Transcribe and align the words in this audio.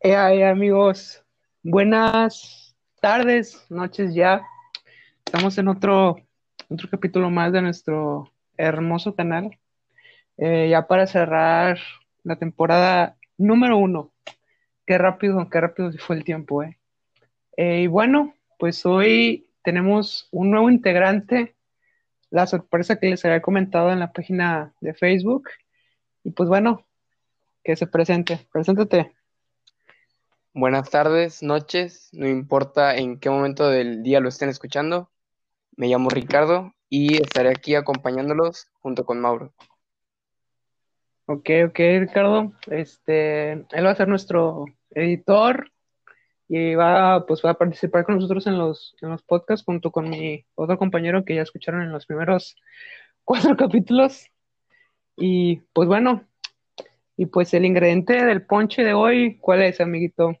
Eh, 0.00 0.14
amigos, 0.14 1.24
buenas 1.64 2.76
tardes, 3.00 3.66
noches 3.68 4.14
ya. 4.14 4.42
Estamos 5.26 5.58
en 5.58 5.66
otro, 5.66 6.18
otro 6.68 6.88
capítulo 6.88 7.30
más 7.30 7.52
de 7.52 7.62
nuestro 7.62 8.32
hermoso 8.56 9.16
canal. 9.16 9.58
Eh, 10.36 10.68
ya 10.70 10.86
para 10.86 11.08
cerrar 11.08 11.78
la 12.22 12.36
temporada 12.36 13.16
número 13.38 13.76
uno. 13.76 14.12
Qué 14.86 14.98
rápido, 14.98 15.50
qué 15.50 15.60
rápido 15.60 15.90
se 15.90 15.98
fue 15.98 16.14
el 16.14 16.22
tiempo, 16.22 16.62
eh. 16.62 16.78
eh. 17.56 17.80
Y 17.80 17.86
bueno, 17.88 18.34
pues 18.56 18.86
hoy 18.86 19.50
tenemos 19.64 20.28
un 20.30 20.52
nuevo 20.52 20.70
integrante. 20.70 21.56
La 22.30 22.46
sorpresa 22.46 23.00
que 23.00 23.10
les 23.10 23.24
había 23.24 23.42
comentado 23.42 23.90
en 23.90 23.98
la 23.98 24.12
página 24.12 24.74
de 24.80 24.94
Facebook. 24.94 25.48
Y 26.22 26.30
pues 26.30 26.48
bueno, 26.48 26.86
que 27.64 27.74
se 27.74 27.88
presente. 27.88 28.46
Preséntate. 28.52 29.17
Buenas 30.60 30.90
tardes, 30.90 31.40
noches, 31.40 32.08
no 32.10 32.26
importa 32.26 32.96
en 32.96 33.20
qué 33.20 33.30
momento 33.30 33.70
del 33.70 34.02
día 34.02 34.18
lo 34.18 34.28
estén 34.28 34.48
escuchando. 34.48 35.08
Me 35.76 35.86
llamo 35.86 36.10
Ricardo 36.10 36.74
y 36.88 37.22
estaré 37.22 37.50
aquí 37.50 37.76
acompañándolos 37.76 38.66
junto 38.80 39.06
con 39.06 39.20
Mauro. 39.20 39.54
Ok, 41.26 41.48
ok, 41.68 41.78
Ricardo. 42.00 42.52
Este, 42.66 43.52
él 43.52 43.86
va 43.86 43.90
a 43.90 43.94
ser 43.94 44.08
nuestro 44.08 44.64
editor 44.90 45.70
y 46.48 46.74
va, 46.74 47.24
pues, 47.24 47.40
va 47.44 47.50
a 47.50 47.54
participar 47.54 48.04
con 48.04 48.16
nosotros 48.16 48.48
en 48.48 48.58
los, 48.58 48.96
en 49.00 49.10
los 49.10 49.22
podcasts 49.22 49.64
junto 49.64 49.92
con 49.92 50.10
mi 50.10 50.44
otro 50.56 50.76
compañero 50.76 51.24
que 51.24 51.36
ya 51.36 51.42
escucharon 51.42 51.82
en 51.82 51.92
los 51.92 52.04
primeros 52.04 52.56
cuatro 53.24 53.56
capítulos. 53.56 54.26
Y 55.16 55.58
pues 55.72 55.86
bueno, 55.86 56.26
y 57.16 57.26
pues 57.26 57.54
el 57.54 57.64
ingrediente 57.64 58.24
del 58.24 58.44
ponche 58.44 58.82
de 58.82 58.94
hoy, 58.94 59.38
¿cuál 59.38 59.62
es, 59.62 59.80
amiguito? 59.80 60.36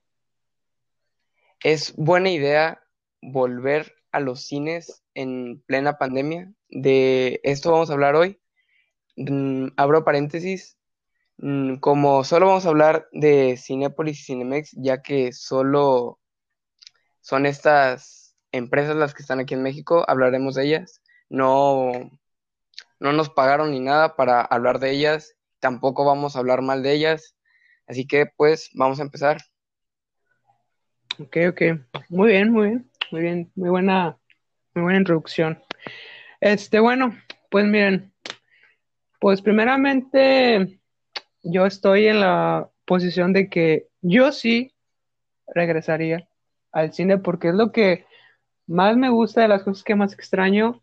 Es 1.62 1.94
buena 1.96 2.30
idea 2.30 2.80
volver 3.20 3.94
a 4.12 4.20
los 4.20 4.46
cines 4.46 5.02
en 5.14 5.62
plena 5.66 5.98
pandemia. 5.98 6.52
De 6.68 7.40
esto 7.42 7.72
vamos 7.72 7.90
a 7.90 7.94
hablar 7.94 8.14
hoy. 8.14 8.40
Mm, 9.16 9.68
abro 9.76 10.04
paréntesis. 10.04 10.78
Mm, 11.38 11.76
como 11.76 12.24
solo 12.24 12.46
vamos 12.46 12.66
a 12.66 12.68
hablar 12.70 13.08
de 13.12 13.56
Cinepolis 13.56 14.20
y 14.20 14.24
Cinemex, 14.24 14.72
ya 14.76 15.02
que 15.02 15.32
solo 15.32 16.20
son 17.20 17.46
estas 17.46 18.36
empresas 18.52 18.96
las 18.96 19.14
que 19.14 19.22
están 19.22 19.40
aquí 19.40 19.54
en 19.54 19.62
México, 19.62 20.04
hablaremos 20.08 20.54
de 20.54 20.64
ellas. 20.66 21.02
No, 21.28 21.92
no 23.00 23.12
nos 23.12 23.30
pagaron 23.30 23.72
ni 23.72 23.80
nada 23.80 24.16
para 24.16 24.40
hablar 24.42 24.78
de 24.80 24.90
ellas, 24.92 25.34
tampoco 25.60 26.04
vamos 26.04 26.36
a 26.36 26.40
hablar 26.40 26.62
mal 26.62 26.82
de 26.82 26.92
ellas. 26.92 27.36
Así 27.86 28.06
que 28.06 28.26
pues 28.36 28.70
vamos 28.74 29.00
a 29.00 29.02
empezar. 29.02 29.38
Ok, 31.20 31.36
ok. 31.48 31.62
Muy 32.10 32.28
bien, 32.28 32.52
muy 32.52 32.68
bien, 32.68 32.90
muy 33.10 33.20
bien, 33.20 33.50
muy 33.56 33.70
buena, 33.70 34.16
muy 34.74 34.84
buena 34.84 34.98
introducción. 34.98 35.60
Este, 36.40 36.78
bueno, 36.78 37.16
pues 37.50 37.66
miren, 37.66 38.12
pues 39.18 39.42
primeramente 39.42 40.78
yo 41.42 41.66
estoy 41.66 42.06
en 42.06 42.20
la 42.20 42.68
posición 42.84 43.32
de 43.32 43.48
que 43.48 43.88
yo 44.00 44.30
sí 44.30 44.72
regresaría 45.48 46.28
al 46.70 46.92
cine 46.92 47.18
porque 47.18 47.48
es 47.48 47.54
lo 47.54 47.72
que 47.72 48.06
más 48.68 48.96
me 48.96 49.10
gusta 49.10 49.40
de 49.42 49.48
las 49.48 49.64
cosas 49.64 49.82
que 49.82 49.96
más 49.96 50.12
extraño. 50.12 50.82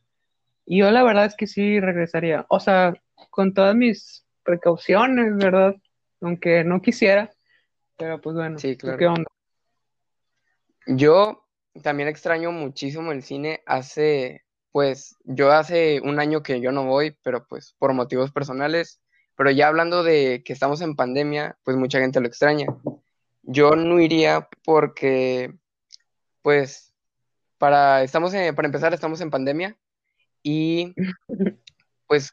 Y 0.66 0.80
yo 0.80 0.92
la 0.92 1.04
verdad 1.04 1.26
es 1.26 1.36
que 1.36 1.48
sí 1.48 1.80
regresaría. 1.80 2.46
O 2.50 2.60
sea, 2.60 2.94
con 3.30 3.54
todas 3.54 3.76
mis 3.76 4.26
precauciones, 4.44 5.38
¿verdad? 5.38 5.76
Aunque 6.20 6.64
no 6.66 6.82
quisiera. 6.82 7.32
Pero 7.98 8.20
pues 8.20 8.36
bueno, 8.36 8.60
sí, 8.60 8.76
claro. 8.76 8.98
¿qué 8.98 9.08
onda? 9.08 9.35
Yo 10.88 11.46
también 11.84 12.10
extraño 12.10 12.52
muchísimo 12.52 13.12
el 13.12 13.24
cine. 13.24 13.62
Hace, 13.66 14.46
pues, 14.72 15.16
yo 15.24 15.52
hace 15.52 16.02
un 16.02 16.20
año 16.20 16.44
que 16.44 16.62
yo 16.62 16.72
no 16.72 16.86
voy, 16.86 17.18
pero 17.24 17.48
pues 17.48 17.76
por 17.80 17.94
motivos 17.94 18.32
personales. 18.32 19.02
Pero 19.36 19.52
ya 19.52 19.68
hablando 19.68 20.04
de 20.04 20.44
que 20.46 20.54
estamos 20.54 20.82
en 20.82 20.96
pandemia, 20.96 21.58
pues 21.64 21.78
mucha 21.78 22.00
gente 22.00 22.22
lo 22.22 22.28
extraña. 22.28 22.68
Yo 23.44 23.76
no 23.76 24.00
iría 24.00 24.48
porque, 24.64 25.54
pues, 26.42 26.94
para, 27.58 28.04
estamos 28.04 28.32
para 28.56 28.68
empezar, 28.68 28.94
estamos 28.94 29.22
en 29.22 29.32
pandemia 29.32 29.78
y 30.44 30.94
pues 32.08 32.32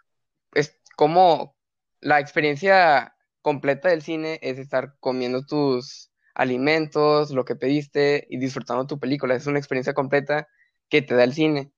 es 0.55 0.79
como 0.97 1.57
la 2.01 2.21
experiencia 2.21 3.17
completa 3.41 3.89
del 3.89 4.03
cine 4.03 4.39
es 4.43 4.59
estar 4.59 4.97
comiendo 5.01 5.45
tus 5.47 6.12
alimentos, 6.35 7.31
lo 7.31 7.45
que 7.45 7.57
pediste 7.57 8.27
y 8.31 8.39
disfrutando 8.39 8.87
tu 8.87 8.99
película. 8.99 9.35
Es 9.35 9.47
una 9.47 9.59
experiencia 9.59 9.95
completa 9.95 10.49
que 10.89 11.03
te 11.03 11.15
da 11.15 11.25
el 11.25 11.35
cine. 11.35 11.73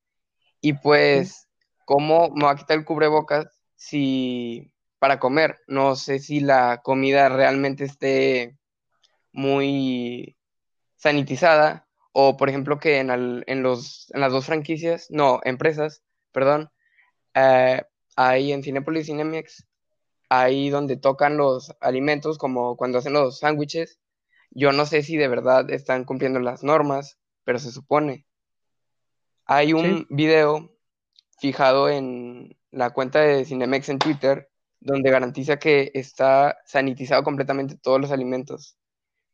Y 0.60 0.74
pues, 0.74 1.48
¿cómo 1.84 2.30
me 2.30 2.44
va 2.44 2.52
a 2.52 2.56
quitar 2.56 2.78
el 2.78 2.84
cubrebocas 2.84 3.46
si 3.76 4.72
para 4.98 5.18
comer? 5.18 5.58
No 5.66 5.96
sé 5.96 6.18
si 6.18 6.40
la 6.40 6.80
comida 6.82 7.28
realmente 7.28 7.84
esté 7.84 8.56
muy 9.32 10.36
sanitizada 10.96 11.86
o, 12.12 12.36
por 12.36 12.48
ejemplo, 12.48 12.78
que 12.78 12.98
en, 12.98 13.62
los, 13.62 14.10
en 14.14 14.20
las 14.20 14.32
dos 14.32 14.46
franquicias, 14.46 15.08
no, 15.10 15.40
empresas, 15.44 16.04
perdón, 16.32 16.70
eh, 17.34 17.82
ahí 18.16 18.52
en 18.52 18.62
Cinepolis 18.62 19.02
y 19.02 19.06
Cinemex, 19.06 19.66
ahí 20.28 20.70
donde 20.70 20.96
tocan 20.96 21.36
los 21.36 21.74
alimentos, 21.80 22.38
como 22.38 22.76
cuando 22.76 22.98
hacen 22.98 23.14
los 23.14 23.40
sándwiches, 23.40 23.98
yo 24.54 24.72
no 24.72 24.86
sé 24.86 25.02
si 25.02 25.16
de 25.16 25.28
verdad 25.28 25.70
están 25.70 26.04
cumpliendo 26.04 26.40
las 26.40 26.62
normas, 26.62 27.18
pero 27.44 27.58
se 27.58 27.72
supone. 27.72 28.26
Hay 29.46 29.72
un 29.72 30.06
video 30.08 30.74
fijado 31.38 31.90
en 31.90 32.56
la 32.70 32.90
cuenta 32.90 33.20
de 33.20 33.44
Cinemex 33.44 33.88
en 33.88 33.98
Twitter 33.98 34.48
donde 34.80 35.10
garantiza 35.10 35.58
que 35.58 35.90
está 35.94 36.58
sanitizado 36.66 37.24
completamente 37.24 37.76
todos 37.76 38.00
los 38.00 38.12
alimentos. 38.12 38.76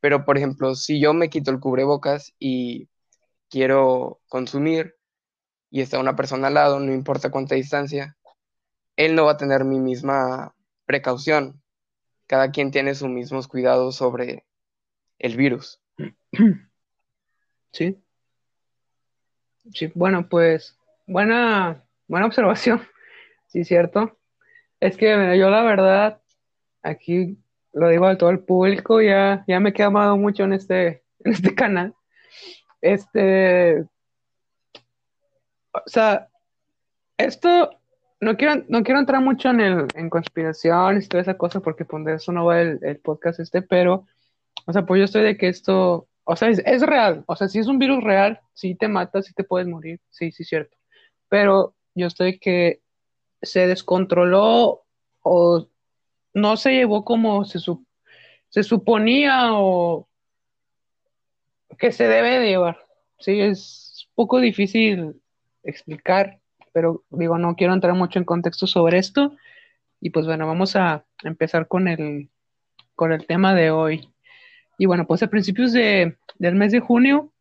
Pero, 0.01 0.25
por 0.25 0.39
ejemplo, 0.39 0.75
si 0.75 1.01
yo 1.01 1.13
me 1.13 1.29
quito 1.29 1.51
el 1.51 1.61
cubrebocas 1.61 2.33
y 2.39 2.89
quiero 3.51 4.21
consumir 4.29 4.95
y 5.71 5.83
está 5.83 5.99
una 5.99 6.17
persona 6.17 6.49
al 6.49 6.55
lado, 6.55 6.81
no 6.81 6.93
importa 6.95 7.31
cuánta 7.31 7.57
distancia, 7.57 8.17
él 8.97 9.15
no 9.15 9.25
va 9.27 9.33
a 9.33 9.37
tener 9.37 9.65
mi 9.65 9.81
misma 9.81 10.55
precaución. 10.87 11.63
Cada 12.27 12.53
quien 12.53 12.71
tiene 12.71 12.95
sus 12.95 13.09
mismos 13.09 13.49
cuidados 13.49 13.97
sobre 13.97 14.47
el 15.21 15.37
virus. 15.37 15.81
Sí. 17.73 17.97
Sí, 19.73 19.93
bueno, 19.95 20.29
pues 20.29 20.77
buena, 21.07 21.85
buena 22.09 22.27
observación. 22.27 22.83
Sí, 23.47 23.65
cierto. 23.65 24.19
Es 24.81 24.97
que 24.97 25.39
yo 25.39 25.51
la 25.51 25.63
verdad, 25.63 26.21
aquí 26.83 27.39
lo 27.73 27.89
digo 27.89 28.07
a 28.07 28.19
todo 28.19 28.31
el 28.31 28.41
público, 28.41 29.01
ya, 29.01 29.45
ya 29.47 29.61
me 29.61 29.71
he 29.71 29.73
quedado 29.73 30.17
mucho 30.17 30.45
en 30.45 30.55
este, 30.55 31.05
en 31.25 31.33
este 31.33 31.55
canal. 31.55 31.95
Este, 32.81 33.83
o 35.73 35.83
sea, 35.87 36.29
esto, 37.19 37.71
no 38.21 38.37
quiero, 38.37 38.65
no 38.69 38.83
quiero 38.83 38.99
entrar 38.99 39.21
mucho 39.21 39.51
en 39.51 39.61
el, 39.61 39.87
en 39.95 40.11
conspiraciones 40.11 41.05
y 41.05 41.09
toda 41.09 41.21
esa 41.21 41.37
cosa, 41.37 41.61
porque 41.61 41.85
pues 41.85 42.05
de 42.05 42.15
eso 42.15 42.33
no 42.33 42.47
va 42.47 42.61
el, 42.61 42.81
el 42.83 42.99
podcast 42.99 43.39
este, 43.39 43.63
pero 43.63 44.07
o 44.67 44.73
sea, 44.73 44.87
pues 44.87 44.99
yo 44.99 45.05
estoy 45.05 45.23
de 45.23 45.37
que 45.37 45.49
esto, 45.49 46.09
o 46.25 46.37
sea, 46.37 46.49
es, 46.49 46.83
real. 46.83 47.25
O 47.27 47.37
sea, 47.37 47.49
si 47.49 47.59
es 47.59 47.67
un 47.67 47.79
virus 47.79 48.03
real, 48.03 48.41
sí 48.55 48.75
te 48.75 48.89
mata, 48.89 49.23
sí 49.23 49.33
te 49.35 49.45
puedes 49.45 49.69
morir, 49.69 50.01
sí, 50.11 50.33
sí, 50.33 50.45
cierto. 50.45 50.77
Pero 51.29 51.75
yo 51.95 52.07
estoy 52.07 52.39
que 52.39 52.81
se 53.43 53.67
descontroló 53.67 54.83
o 55.23 55.69
no 56.35 56.57
se 56.57 56.73
llevó 56.73 57.05
como 57.05 57.45
se, 57.45 57.59
se 58.49 58.63
suponía 58.63 59.55
o 59.55 60.09
que 61.79 61.93
se 61.93 62.07
debe 62.07 62.39
de 62.39 62.49
llevar. 62.49 62.79
Sí, 63.19 63.41
es 63.41 64.09
poco 64.15 64.41
difícil 64.41 65.21
explicar, 65.63 66.41
pero 66.73 67.05
digo, 67.11 67.39
no 67.39 67.57
quiero 67.57 67.73
entrar 67.75 67.95
mucho 67.95 68.19
en 68.19 68.25
contexto 68.25 68.67
sobre 68.67 68.99
esto. 68.99 69.37
Y 70.01 70.11
pues 70.11 70.27
bueno, 70.27 70.47
vamos 70.47 70.77
a 70.77 71.05
empezar 71.23 71.69
con 71.69 71.89
el, 71.89 72.31
con 72.95 73.13
el 73.13 73.27
tema 73.27 73.55
de 73.55 73.71
hoy. 73.71 74.09
Y 74.81 74.87
bueno, 74.87 75.07
pues 75.07 75.23
a 75.23 75.27
principios 75.27 75.75
de, 75.75 76.17
del 76.39 76.55
mes 76.55 76.73
de 76.73 76.81
junio, 76.81 77.35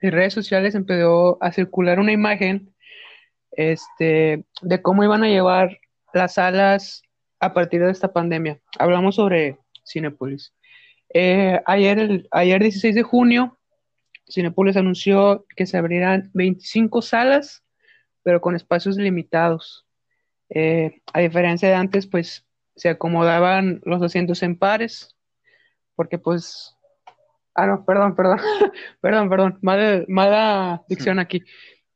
en 0.00 0.10
redes 0.10 0.34
sociales 0.34 0.74
empezó 0.74 1.40
a 1.40 1.52
circular 1.52 2.00
una 2.00 2.10
imagen 2.10 2.74
este, 3.52 4.44
de 4.60 4.82
cómo 4.82 5.04
iban 5.04 5.22
a 5.22 5.28
llevar 5.28 5.78
las 6.12 6.34
salas 6.34 7.02
a 7.38 7.54
partir 7.54 7.80
de 7.80 7.92
esta 7.92 8.12
pandemia. 8.12 8.58
Hablamos 8.76 9.14
sobre 9.14 9.56
Cinepolis. 9.86 10.52
Eh, 11.10 11.60
ayer, 11.64 12.00
el, 12.00 12.28
ayer 12.32 12.60
16 12.60 12.96
de 12.96 13.02
junio, 13.04 13.56
Cinepolis 14.28 14.76
anunció 14.76 15.46
que 15.54 15.66
se 15.66 15.78
abrirán 15.78 16.32
25 16.34 17.02
salas, 17.02 17.62
pero 18.24 18.40
con 18.40 18.56
espacios 18.56 18.96
limitados. 18.96 19.86
Eh, 20.48 21.02
a 21.12 21.20
diferencia 21.20 21.68
de 21.68 21.76
antes, 21.76 22.08
pues 22.08 22.44
se 22.74 22.88
acomodaban 22.88 23.80
los 23.84 24.02
asientos 24.02 24.42
en 24.42 24.58
pares 24.58 25.14
porque 25.94 26.18
pues 26.18 26.74
Ah, 27.54 27.66
no, 27.66 27.84
perdón, 27.84 28.16
perdón, 28.16 28.38
perdón, 29.00 29.28
perdón, 29.28 29.58
mala, 29.62 30.04
mala 30.08 30.82
dicción 30.88 31.18
aquí. 31.20 31.42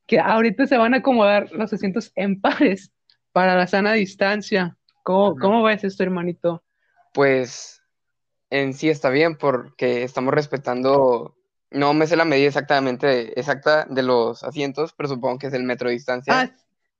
Que 0.07 0.21
ahorita 0.21 0.67
se 0.67 0.79
van 0.79 0.95
a 0.95 0.99
acomodar 0.99 1.51
los 1.53 1.73
asientos 1.73 2.13
en 2.15 2.41
pares 2.41 2.93
para 3.33 3.57
la 3.57 3.67
sana 3.67 3.93
distancia. 3.93 4.77
¿Cómo, 5.03 5.37
¿cómo 5.37 5.63
ves 5.63 5.85
esto, 5.85 6.03
hermanito? 6.03 6.63
Pues 7.13 7.83
en 8.51 8.73
sí 8.73 8.89
está 8.89 9.11
bien 9.11 9.37
porque 9.37 10.05
estamos 10.05 10.33
respetando, 10.33 11.37
no 11.71 11.93
me 11.93 12.07
sé 12.07 12.17
la 12.17 12.25
medida 12.25 12.49
exactamente 12.49 13.39
exacta 13.39 13.85
de 13.87 14.03
los 14.03 14.45
asientos, 14.45 14.93
pero 14.97 15.09
supongo 15.09 15.39
que 15.39 15.49
es 15.49 15.55
el 15.55 15.65
metro 15.65 15.89
de 15.89 15.95
distancia 15.95 16.41
Ah, 16.41 16.51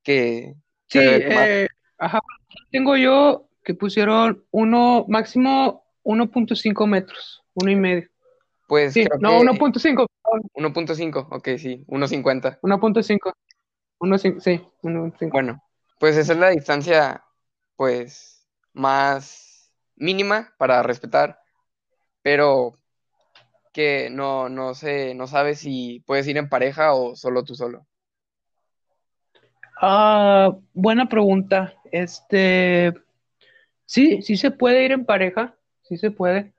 que 0.03 0.55
sí, 0.87 0.99
eh, 0.99 1.67
ajá, 1.97 2.19
tengo 2.71 2.97
yo 2.97 3.47
que 3.63 3.73
pusieron 3.73 4.43
uno, 4.51 5.05
máximo 5.07 5.88
1.5 6.03 6.87
metros, 6.87 7.43
uno 7.53 7.71
y 7.71 7.75
medio. 7.75 8.09
Pues 8.67 8.93
Sí, 8.93 9.05
creo 9.05 9.19
no, 9.19 9.39
que 9.39 9.59
1.5, 9.59 10.07
perdón, 10.23 10.73
1.5, 10.73 11.27
ok, 11.31 11.47
sí, 11.57 11.83
1.50. 11.87 12.59
1.5, 12.61 13.33
1.5, 13.99 14.39
sí, 14.39 14.61
1.5. 14.83 15.29
Bueno, 15.31 15.63
pues 15.99 16.17
esa 16.17 16.33
es 16.33 16.39
la 16.39 16.49
distancia, 16.49 17.23
pues, 17.75 18.47
más 18.73 19.71
mínima 19.95 20.53
para 20.57 20.83
respetar, 20.83 21.39
pero 22.21 22.73
que 23.73 24.09
no, 24.09 24.49
no 24.49 24.73
sé, 24.73 25.13
no 25.13 25.27
sabes 25.27 25.59
si 25.59 26.03
puedes 26.05 26.27
ir 26.27 26.37
en 26.37 26.49
pareja 26.49 26.93
o 26.93 27.15
solo 27.15 27.43
tú 27.43 27.55
solo. 27.55 27.85
Ah, 29.81 30.51
buena 30.73 31.07
pregunta. 31.07 31.73
Este, 31.91 32.93
sí, 33.85 34.21
sí 34.21 34.37
se 34.37 34.51
puede 34.51 34.83
ir 34.83 34.91
en 34.91 35.05
pareja, 35.05 35.55
sí 35.89 35.97
se 35.97 36.11
puede, 36.11 36.53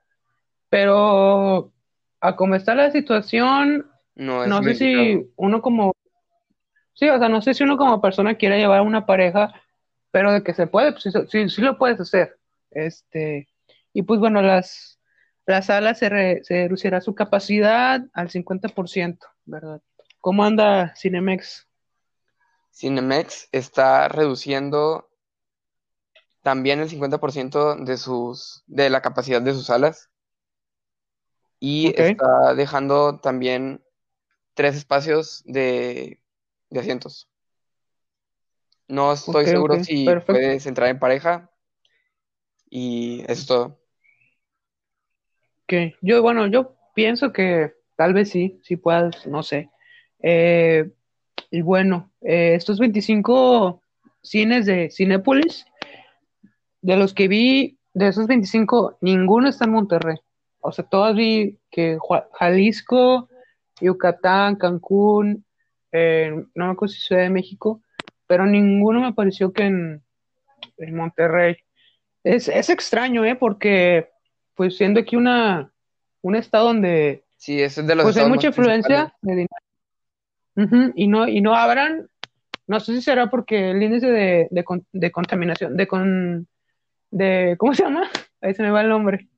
pero 0.70 1.72
a 2.20 2.36
cómo 2.36 2.54
está 2.56 2.74
la 2.74 2.90
situación, 2.92 3.90
No 4.14 4.44
es 4.44 4.48
no 4.48 4.62
sé 4.62 4.74
si 4.74 5.32
uno 5.36 5.62
como, 5.62 5.94
sí, 6.94 7.08
o 7.08 7.18
sea, 7.18 7.28
no 7.28 7.42
sé 7.42 7.54
si 7.54 7.64
uno 7.64 7.76
como 7.76 8.00
persona 8.00 8.36
quiere 8.36 8.58
llevar 8.58 8.80
a 8.80 8.82
una 8.82 9.06
pareja, 9.06 9.52
pero 10.10 10.32
de 10.32 10.42
que 10.42 10.54
se 10.54 10.66
puede, 10.66 10.92
pues 10.92 11.04
sí, 11.04 11.10
sí, 11.28 11.48
sí 11.48 11.62
lo 11.62 11.78
puedes 11.78 12.00
hacer. 12.00 12.38
Este, 12.70 13.48
y 13.92 14.02
pues 14.02 14.20
bueno, 14.20 14.42
las, 14.42 15.00
las 15.46 15.66
salas 15.66 15.98
se, 15.98 16.08
re- 16.08 16.40
se 16.44 16.54
reducirá 16.64 17.00
su 17.00 17.14
capacidad 17.14 18.02
al 18.12 18.30
50%, 18.30 19.26
¿verdad? 19.44 19.82
¿Cómo 20.20 20.44
anda 20.44 20.94
Cinemex? 20.96 21.68
Cinemex 22.72 23.48
está 23.52 24.08
reduciendo 24.08 25.09
también 26.42 26.80
el 26.80 26.88
50% 26.88 27.84
de 27.84 27.96
sus, 27.96 28.62
de 28.66 28.90
la 28.90 29.02
capacidad 29.02 29.42
de 29.42 29.52
sus 29.52 29.66
salas 29.66 30.10
y 31.58 31.92
está 32.00 32.54
dejando 32.54 33.18
también 33.20 33.82
tres 34.54 34.76
espacios 34.76 35.42
de, 35.44 36.20
de 36.70 36.80
asientos. 36.80 37.28
No 38.88 39.12
estoy 39.12 39.46
seguro 39.46 39.84
si 39.84 40.04
perfecto. 40.04 40.32
puedes 40.32 40.66
entrar 40.66 40.88
en 40.88 40.98
pareja 40.98 41.50
y 42.68 43.20
eso 43.22 43.32
es 43.32 43.46
todo. 43.46 43.80
Que 45.66 45.94
yo, 46.00 46.22
bueno, 46.22 46.46
yo 46.48 46.74
pienso 46.94 47.32
que 47.32 47.74
tal 47.96 48.14
vez 48.14 48.30
sí, 48.30 48.60
sí 48.64 48.76
puedas, 48.76 49.26
no 49.26 49.42
sé. 49.42 49.70
Eh, 50.22 50.90
y 51.50 51.60
bueno, 51.62 52.10
eh, 52.22 52.54
estos 52.54 52.78
25 52.78 53.82
cines 54.22 54.66
de 54.66 54.90
Cinépolis, 54.90 55.66
de 56.82 56.96
los 56.96 57.14
que 57.14 57.28
vi, 57.28 57.78
de 57.94 58.08
esos 58.08 58.26
25, 58.26 58.98
ninguno 59.00 59.48
está 59.48 59.64
en 59.64 59.72
Monterrey. 59.72 60.16
O 60.60 60.72
sea, 60.72 60.84
todos 60.84 61.16
vi 61.16 61.58
que 61.70 61.98
Jalisco, 62.34 63.28
Yucatán, 63.80 64.56
Cancún, 64.56 65.44
eh, 65.92 66.32
no 66.54 66.66
me 66.66 66.72
acuerdo 66.72 66.92
si 66.94 67.00
Ciudad 67.00 67.22
de 67.22 67.30
México, 67.30 67.80
pero 68.26 68.46
ninguno 68.46 69.00
me 69.00 69.12
pareció 69.12 69.52
que 69.52 69.64
en, 69.64 70.02
en 70.76 70.94
Monterrey. 70.96 71.56
Es, 72.22 72.48
es 72.48 72.68
extraño, 72.70 73.24
¿eh? 73.24 73.34
Porque, 73.34 74.08
pues 74.54 74.76
siendo 74.76 75.00
aquí 75.00 75.16
una, 75.16 75.72
un 76.22 76.36
estado 76.36 76.66
donde 76.66 77.24
Sí, 77.36 77.60
es 77.60 77.74
de 77.76 77.94
los 77.94 78.04
pues 78.04 78.16
hay 78.18 78.28
mucha 78.28 78.48
influencia 78.48 79.14
de 79.22 79.32
dinero. 79.32 80.92
Y 80.94 81.06
no, 81.08 81.26
y 81.26 81.40
no 81.40 81.54
abran, 81.56 82.08
no 82.66 82.80
sé 82.80 82.92
si 82.94 83.00
será 83.00 83.30
porque 83.30 83.70
el 83.70 83.82
índice 83.82 84.08
de, 84.10 84.46
de, 84.50 84.64
con- 84.64 84.84
de 84.92 85.10
contaminación, 85.10 85.74
de 85.76 85.86
con, 85.88 86.46
de, 87.10 87.56
¿cómo 87.58 87.74
se 87.74 87.82
llama? 87.82 88.08
Ahí 88.40 88.54
se 88.54 88.62
me 88.62 88.70
va 88.70 88.82
el 88.82 88.88
nombre. 88.88 89.28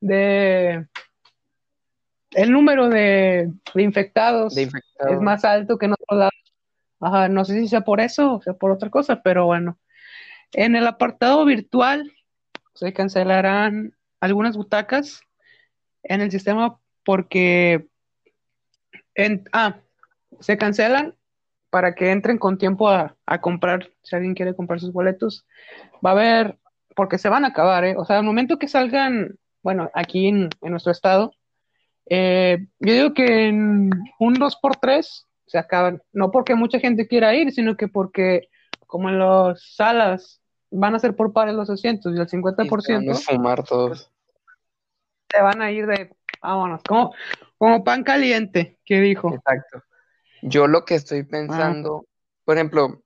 De 0.00 0.86
el 2.32 2.50
número 2.50 2.88
de, 2.88 3.52
de 3.74 3.82
infectados 3.82 4.56
de 4.56 4.62
es 4.62 5.20
más 5.20 5.44
alto 5.44 5.78
que 5.78 5.86
en 5.86 5.92
otros 5.92 6.18
lados. 6.18 6.54
Ajá, 7.00 7.28
no 7.28 7.44
sé 7.44 7.60
si 7.60 7.68
sea 7.68 7.82
por 7.82 8.00
eso 8.00 8.34
o 8.34 8.42
sea 8.42 8.54
por 8.54 8.70
otra 8.70 8.90
cosa, 8.90 9.22
pero 9.22 9.46
bueno. 9.46 9.78
En 10.52 10.76
el 10.76 10.86
apartado 10.86 11.44
virtual 11.44 12.12
se 12.74 12.92
cancelarán 12.92 13.94
algunas 14.20 14.56
butacas 14.56 15.20
en 16.02 16.20
el 16.20 16.30
sistema 16.30 16.78
porque 17.04 17.86
en, 19.14 19.44
ah, 19.52 19.76
se 20.40 20.58
cancelan 20.58 21.14
para 21.70 21.94
que 21.94 22.10
entren 22.10 22.38
con 22.38 22.58
tiempo 22.58 22.88
a, 22.88 23.16
a 23.26 23.40
comprar, 23.40 23.90
si 24.02 24.14
alguien 24.14 24.34
quiere 24.34 24.54
comprar 24.54 24.80
sus 24.80 24.92
boletos. 24.92 25.46
Va 26.04 26.10
a 26.10 26.12
haber, 26.12 26.58
porque 26.94 27.18
se 27.18 27.28
van 27.28 27.44
a 27.44 27.48
acabar, 27.48 27.84
¿eh? 27.84 27.94
O 27.96 28.04
sea, 28.04 28.18
al 28.18 28.24
momento 28.24 28.58
que 28.58 28.68
salgan, 28.68 29.36
bueno, 29.62 29.90
aquí 29.94 30.28
en, 30.28 30.48
en 30.62 30.70
nuestro 30.70 30.92
estado, 30.92 31.32
eh, 32.06 32.66
yo 32.80 32.92
digo 32.92 33.14
que 33.14 33.48
en 33.48 33.90
un 34.18 34.34
2x3 34.36 35.26
se 35.46 35.58
acaban. 35.58 36.02
No 36.12 36.30
porque 36.30 36.54
mucha 36.54 36.78
gente 36.78 37.06
quiera 37.06 37.34
ir, 37.34 37.52
sino 37.52 37.76
que 37.76 37.88
porque 37.88 38.48
como 38.86 39.08
en 39.08 39.18
las 39.18 39.74
salas 39.74 40.40
van 40.70 40.94
a 40.94 40.98
ser 40.98 41.14
por 41.16 41.32
pares 41.32 41.54
los 41.54 41.70
asientos 41.70 42.12
y 42.14 42.18
el 42.18 42.26
Y 42.26 42.28
se 42.28 42.36
van 42.38 42.44
a 42.48 42.64
50% 42.64 43.10
esfumar 43.12 43.62
todos. 43.64 44.10
se 45.30 45.42
van 45.42 45.62
a 45.62 45.70
ir 45.70 45.86
de, 45.86 46.14
vámonos, 46.42 46.82
como, 46.82 47.12
como 47.58 47.84
pan 47.84 48.02
caliente, 48.04 48.78
que 48.84 49.00
dijo. 49.00 49.32
Exacto. 49.34 49.82
Yo 50.42 50.66
lo 50.66 50.84
que 50.84 50.94
estoy 50.96 51.20
Ah, 51.20 51.26
pensando, 51.30 52.06
por 52.44 52.56
ejemplo, 52.56 53.02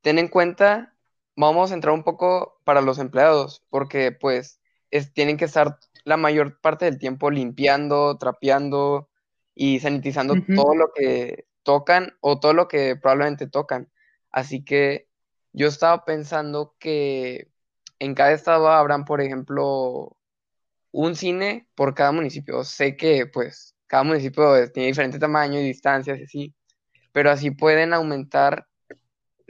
ten 0.00 0.18
en 0.18 0.28
cuenta, 0.28 0.91
vamos 1.36 1.70
a 1.70 1.74
entrar 1.74 1.94
un 1.94 2.04
poco 2.04 2.60
para 2.64 2.80
los 2.80 2.98
empleados, 2.98 3.62
porque 3.70 4.12
pues 4.12 4.60
es, 4.90 5.12
tienen 5.12 5.36
que 5.36 5.46
estar 5.46 5.78
la 6.04 6.16
mayor 6.16 6.60
parte 6.60 6.84
del 6.84 6.98
tiempo 6.98 7.30
limpiando, 7.30 8.18
trapeando 8.18 9.08
y 9.54 9.80
sanitizando 9.80 10.34
todo 10.54 10.74
lo 10.74 10.92
que 10.94 11.46
tocan 11.62 12.16
o 12.20 12.40
todo 12.40 12.54
lo 12.54 12.68
que 12.68 12.96
probablemente 12.96 13.46
tocan. 13.46 13.90
Así 14.30 14.64
que 14.64 15.08
yo 15.52 15.68
estaba 15.68 16.04
pensando 16.04 16.74
que 16.78 17.48
en 17.98 18.14
cada 18.14 18.32
estado 18.32 18.68
habrán, 18.68 19.04
por 19.04 19.20
ejemplo, 19.20 20.16
un 20.90 21.16
cine 21.16 21.68
por 21.74 21.94
cada 21.94 22.12
municipio. 22.12 22.64
Sé 22.64 22.96
que 22.96 23.26
pues 23.26 23.76
cada 23.86 24.04
municipio 24.04 24.70
tiene 24.72 24.88
diferente 24.88 25.18
tamaño 25.18 25.60
y 25.60 25.64
distancias 25.64 26.18
y 26.18 26.24
así, 26.24 26.54
pero 27.12 27.30
así 27.30 27.50
pueden 27.50 27.92
aumentar 27.92 28.66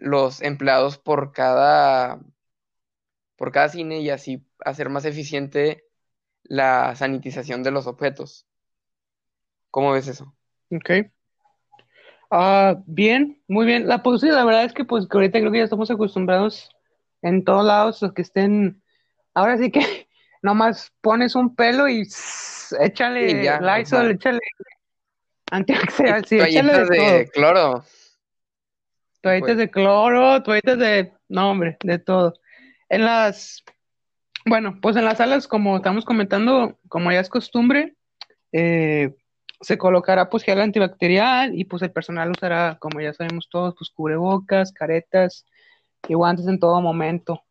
los 0.03 0.43
empleados 0.43 0.99
por 0.99 1.33
cada, 1.33 2.21
por 3.37 3.53
cada 3.53 3.69
cine 3.69 4.01
y 4.01 4.11
así 4.11 4.45
hacer 4.65 4.89
más 4.89 5.05
eficiente 5.05 5.85
la 6.43 6.95
sanitización 6.97 7.63
de 7.63 7.71
los 7.71 7.87
objetos. 7.87 8.47
¿Cómo 9.71 9.93
ves 9.93 10.09
eso? 10.09 10.35
Ok. 10.71 10.91
Ah, 12.31 12.77
bien, 12.87 13.43
muy 13.47 13.67
bien. 13.67 13.87
La 13.87 14.03
pues 14.03 14.21
sí, 14.21 14.29
la 14.29 14.45
verdad 14.45 14.65
es 14.65 14.73
que 14.73 14.85
pues 14.85 15.07
que 15.07 15.17
ahorita 15.17 15.39
creo 15.39 15.53
que 15.53 15.59
ya 15.59 15.65
estamos 15.65 15.91
acostumbrados 15.91 16.71
en 17.23 17.45
todos 17.45 17.65
lados 17.65 18.03
los 18.03 18.13
que 18.13 18.23
estén. 18.23 18.83
Ahora 19.35 19.57
sí 19.57 19.71
que 19.71 19.81
nomás 20.43 20.93
pones 21.01 21.35
un 21.35 21.55
pelo 21.55 21.89
y 21.89 22.05
sss, 22.05 22.53
Sí, 22.73 22.77
échale 22.81 23.45
ya, 23.45 23.59
o 23.59 23.79
Lysol, 23.79 24.11
échale 24.13 24.41
antibacterial, 25.51 26.25
sí, 26.25 26.39
échale 26.41 26.73
de 26.73 26.97
todo. 26.97 27.19
de 27.19 27.29
cloro, 27.29 27.85
Toallitas 29.23 29.51
pues, 29.51 29.59
de 29.59 29.71
cloro, 29.71 30.43
toallitas 30.43 30.79
de, 30.79 31.13
no 31.29 31.51
hombre, 31.51 31.77
de 31.85 31.99
todo. 32.01 32.35
En 32.89 33.05
las, 33.05 33.63
bueno, 34.45 34.79
pues 34.83 34.97
en 34.97 35.05
las 35.05 35.19
salas, 35.19 35.47
como 35.47 35.77
estamos 35.77 36.05
comentando, 36.05 36.79
como 36.89 37.13
ya 37.13 37.21
es 37.21 37.29
costumbre, 37.29 37.95
eh, 38.51 39.15
se 39.61 39.79
colocará 39.79 40.29
pues 40.29 40.43
gel 40.43 40.61
antibacterial 40.61 41.57
y 41.57 41.65
pues 41.65 41.83
el 41.83 41.93
personal 41.93 42.33
usará, 42.33 42.79
como 42.81 43.01
ya 43.01 43.13
sabemos 43.13 43.49
todos, 43.49 43.77
pues 43.79 43.91
cubrebocas, 43.91 44.73
caretas 44.73 45.47
y 46.09 46.15
guantes 46.15 46.49
en 46.49 46.59
todo 46.59 46.81
momento. 46.81 47.45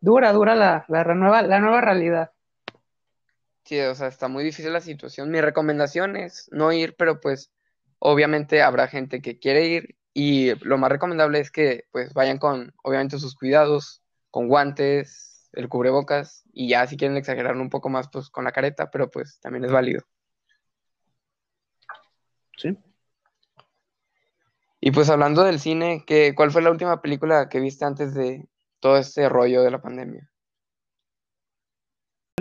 Dura, 0.00 0.32
dura 0.32 0.54
la, 0.54 0.84
la, 0.86 1.02
renueva, 1.02 1.42
la 1.42 1.58
nueva 1.58 1.80
realidad. 1.80 2.30
sí, 3.64 3.80
o 3.80 3.96
sea, 3.96 4.06
está 4.06 4.28
muy 4.28 4.44
difícil 4.44 4.72
la 4.72 4.80
situación. 4.80 5.28
Mi 5.32 5.40
recomendación 5.40 6.16
es 6.16 6.48
no 6.52 6.70
ir, 6.72 6.94
pero 6.96 7.20
pues 7.20 7.50
obviamente 7.98 8.62
habrá 8.62 8.86
gente 8.86 9.20
que 9.20 9.40
quiere 9.40 9.66
ir 9.66 9.96
y 10.18 10.54
lo 10.64 10.78
más 10.78 10.90
recomendable 10.90 11.40
es 11.40 11.50
que 11.50 11.84
pues 11.92 12.14
vayan 12.14 12.38
con 12.38 12.72
obviamente 12.82 13.18
sus 13.18 13.36
cuidados, 13.36 14.02
con 14.30 14.48
guantes, 14.48 15.50
el 15.52 15.68
cubrebocas 15.68 16.42
y 16.54 16.70
ya 16.70 16.86
si 16.86 16.96
quieren 16.96 17.18
exagerarlo 17.18 17.60
un 17.60 17.68
poco 17.68 17.90
más, 17.90 18.08
pues 18.08 18.30
con 18.30 18.44
la 18.44 18.52
careta, 18.52 18.90
pero 18.90 19.10
pues 19.10 19.38
también 19.40 19.66
es 19.66 19.72
válido. 19.72 20.04
Sí. 22.56 22.78
Y 24.80 24.90
pues 24.90 25.10
hablando 25.10 25.44
del 25.44 25.60
cine, 25.60 26.02
¿qué, 26.06 26.34
¿cuál 26.34 26.50
fue 26.50 26.62
la 26.62 26.70
última 26.70 27.02
película 27.02 27.50
que 27.50 27.60
viste 27.60 27.84
antes 27.84 28.14
de 28.14 28.48
todo 28.80 28.96
este 28.96 29.28
rollo 29.28 29.62
de 29.62 29.70
la 29.70 29.82
pandemia? 29.82 30.30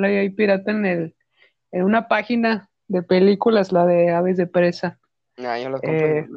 Hay 0.01 0.29
pirata 0.29 0.71
en 0.71 0.85
el, 0.85 1.15
en 1.73 1.83
una 1.83 2.07
página 2.07 2.69
de 2.87 3.03
películas, 3.03 3.73
la 3.73 3.85
de 3.85 4.11
Aves 4.11 4.37
de 4.37 4.47
Presa. 4.47 4.97
Ah, 5.39 5.59
yo 5.59 5.69
las 5.69 5.81
compré 5.81 6.19
Eh, 6.19 6.27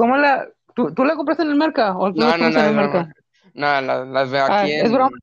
¿cómo, 0.00 0.16
la, 0.16 0.48
tú, 0.74 0.92
tú 0.94 1.04
la 1.04 1.14
compraste 1.14 1.42
en 1.44 1.50
el 1.50 1.56
mercado 1.56 1.98
o 1.98 2.10
No, 2.10 2.30
no, 2.30 2.38
no, 2.38 2.46
en 2.46 2.56
es 2.56 2.56
el 2.56 2.74
mercado? 2.74 3.08
No, 3.54 3.80
las, 3.80 4.08
las 4.08 4.30
veo 4.30 4.46
Ah, 4.48 4.62
aquí 4.62 4.72
es 4.72 4.84
en... 4.86 4.92
broma. 4.92 5.18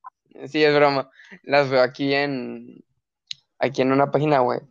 Sí, 0.45 0.63
es 0.63 0.75
broma. 0.75 1.09
Las 1.43 1.69
veo 1.69 1.81
aquí 1.81 2.13
en... 2.13 2.83
Aquí 3.59 3.81
en 3.81 3.91
una 3.91 4.11
página 4.11 4.41
web. 4.41 4.61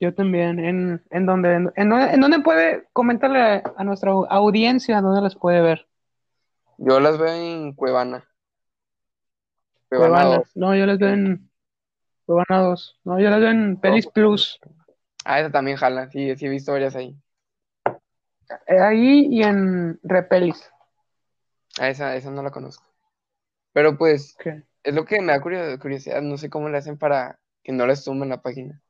Yo 0.00 0.14
también. 0.14 0.58
¿En, 0.58 1.02
en 1.10 1.26
dónde, 1.26 1.54
en, 1.54 1.72
en 1.76 1.88
dónde- 1.90 2.12
en 2.14 2.20
dónde 2.20 2.40
puede 2.40 2.88
comentarle 2.92 3.62
a 3.76 3.84
nuestra 3.84 4.12
audiencia 4.12 5.00
dónde 5.00 5.20
las 5.20 5.36
puede 5.36 5.60
ver? 5.60 5.86
Yo 6.78 6.98
las 7.00 7.18
veo 7.18 7.32
en 7.34 7.74
Cuevana. 7.74 8.24
Cuevana 9.88 10.14
Cuevana. 10.14 10.36
2. 10.38 10.50
No, 10.56 10.74
yo 10.74 10.86
las 10.86 10.98
veo 10.98 11.10
en 11.10 11.50
Cuevana 12.24 12.62
2. 12.62 13.00
No, 13.04 13.20
yo 13.20 13.28
las 13.30 13.40
veo 13.40 13.50
en 13.50 13.76
Pelis 13.76 14.06
Plus. 14.06 14.58
Ah, 15.24 15.38
esa 15.38 15.50
también 15.50 15.76
jala. 15.76 16.10
Sí, 16.10 16.34
sí 16.36 16.46
he 16.46 16.48
visto 16.48 16.72
varias 16.72 16.96
ahí. 16.96 17.14
Eh, 18.66 18.78
ahí 18.78 19.26
y 19.30 19.42
en 19.42 19.98
Repelis. 20.02 20.70
Ah, 21.78 21.88
esa, 21.88 22.16
esa 22.16 22.30
no 22.30 22.42
la 22.42 22.50
conozco. 22.50 22.84
Pero 23.72 23.96
pues, 23.96 24.36
es 24.82 24.94
lo 24.94 25.04
que 25.04 25.20
me 25.20 25.32
da 25.32 25.40
curio- 25.40 25.78
curiosidad. 25.80 26.20
No 26.22 26.36
sé 26.36 26.50
cómo 26.50 26.68
le 26.68 26.78
hacen 26.78 26.98
para 26.98 27.38
que 27.62 27.72
no 27.72 27.86
les 27.86 28.04
tumben 28.04 28.28
la 28.28 28.42
página. 28.42 28.80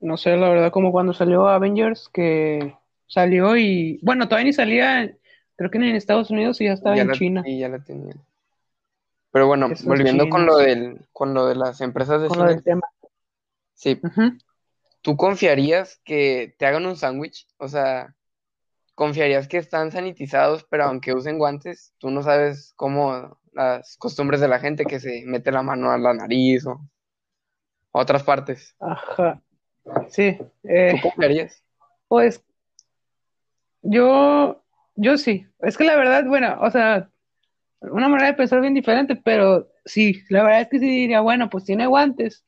No 0.00 0.16
sé, 0.16 0.36
la 0.36 0.48
verdad, 0.48 0.72
como 0.72 0.90
cuando 0.90 1.12
salió 1.12 1.46
Avengers, 1.46 2.08
que 2.12 2.76
salió 3.06 3.56
y. 3.56 4.00
Bueno, 4.02 4.26
todavía 4.26 4.46
ni 4.46 4.52
salía, 4.52 5.16
creo 5.54 5.70
que 5.70 5.78
ni 5.78 5.90
en 5.90 5.96
Estados 5.96 6.30
Unidos 6.30 6.60
y 6.60 6.64
ya 6.64 6.72
estaba 6.72 6.96
Ya 6.96 7.02
en 7.02 7.08
la, 7.08 7.14
China. 7.14 7.42
sí, 7.44 7.58
ya 7.58 7.68
la 7.68 7.78
tenían. 7.84 8.20
Pero 9.30 9.46
bueno, 9.46 9.68
Esos 9.70 9.86
volviendo 9.86 10.28
con 10.28 10.44
lo 10.44 10.56
del, 10.56 11.06
con 11.12 11.34
lo 11.34 11.46
de 11.46 11.54
las 11.54 11.80
empresas 11.80 12.20
de 12.20 12.28
Con 12.28 12.38
lo 12.38 12.44
cine, 12.44 12.54
del 12.56 12.64
tema. 12.64 12.82
sí. 13.74 14.00
¿Tú 15.02 15.16
confiarías 15.16 16.00
que 16.04 16.54
te 16.58 16.66
hagan 16.66 16.86
un 16.86 16.96
sándwich? 16.96 17.46
O 17.58 17.68
sea, 17.68 18.14
¿confiarías 18.94 19.48
que 19.48 19.58
están 19.58 19.92
sanitizados, 19.92 20.64
pero 20.70 20.84
aunque 20.84 21.12
usen 21.12 21.38
guantes, 21.38 21.92
tú 21.98 22.10
no 22.10 22.22
sabes 22.22 22.72
cómo 22.76 23.38
las 23.52 23.96
costumbres 23.98 24.40
de 24.40 24.48
la 24.48 24.60
gente 24.60 24.84
que 24.84 25.00
se 25.00 25.24
mete 25.26 25.52
la 25.52 25.62
mano 25.62 25.90
a 25.90 25.98
la 25.98 26.14
nariz 26.14 26.66
o 26.66 26.80
a 27.92 28.00
otras 28.00 28.22
partes? 28.22 28.74
Ajá. 28.80 29.42
Sí. 30.08 30.36
¿Tú 30.38 30.50
eh, 30.64 30.98
confiarías? 31.02 31.62
pues 32.06 32.44
yo, 33.82 34.62
yo 34.94 35.18
sí. 35.18 35.46
Es 35.60 35.76
que 35.76 35.84
la 35.84 35.96
verdad, 35.96 36.24
bueno, 36.26 36.58
o 36.60 36.70
sea, 36.70 37.10
una 37.80 38.08
manera 38.08 38.28
de 38.28 38.34
pensar 38.36 38.60
bien 38.60 38.74
diferente, 38.74 39.16
pero 39.16 39.68
sí, 39.84 40.22
la 40.28 40.44
verdad 40.44 40.60
es 40.62 40.68
que 40.68 40.78
sí 40.78 40.86
diría, 40.86 41.20
bueno, 41.20 41.50
pues 41.50 41.64
tiene 41.64 41.86
guantes. 41.86 42.44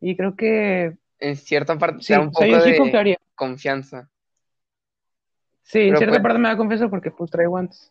Y 0.00 0.16
creo 0.16 0.34
que 0.34 0.96
En 1.18 1.36
cierta 1.36 1.78
parte 1.78 1.98
te 1.98 2.04
sí, 2.04 2.12
da 2.12 2.20
un 2.20 2.30
poco 2.30 2.44
de 2.44 2.76
confiaría. 2.76 3.18
confianza. 3.34 4.08
Sí, 5.62 5.80
en 5.80 5.96
cierta 5.96 6.14
pues, 6.14 6.22
parte 6.22 6.38
me 6.38 6.48
da 6.48 6.56
confianza 6.56 6.88
porque 6.88 7.10
pues 7.10 7.30
trae 7.30 7.46
guantes. 7.46 7.90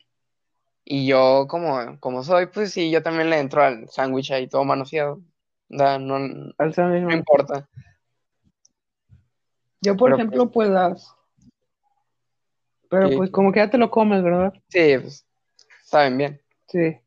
y 0.86 1.08
yo 1.08 1.48
como, 1.50 2.00
como 2.00 2.24
soy, 2.24 2.46
pues 2.48 2.72
sí, 2.72 2.92
yo 2.92 3.02
también 3.04 3.30
le 3.30 3.40
entro 3.40 3.64
al 3.64 3.90
sándwich 3.90 4.32
ahí 4.32 4.48
todo 4.48 4.64
manoseado. 4.64 5.22
Da, 5.68 5.98
no, 5.98 6.16
Al 6.58 6.74
sándwich, 6.74 7.02
no. 7.02 7.12
importa. 7.12 7.68
Yo, 9.82 9.98
por 9.98 10.10
Pero 10.10 10.18
pues, 10.18 10.20
ejemplo, 10.20 10.52
pues 10.52 10.70
las. 10.70 11.16
Pero 12.90 13.10
sí, 13.10 13.16
pues 13.18 13.32
como 13.32 13.52
que 13.52 13.60
ya 13.60 13.70
te 13.70 13.78
lo 13.78 13.90
comes, 13.90 14.24
¿verdad? 14.24 14.54
sí, 14.70 14.98
pues, 15.00 15.26
saben 15.84 16.18
bien. 16.18 16.42
Sí. 16.68 16.98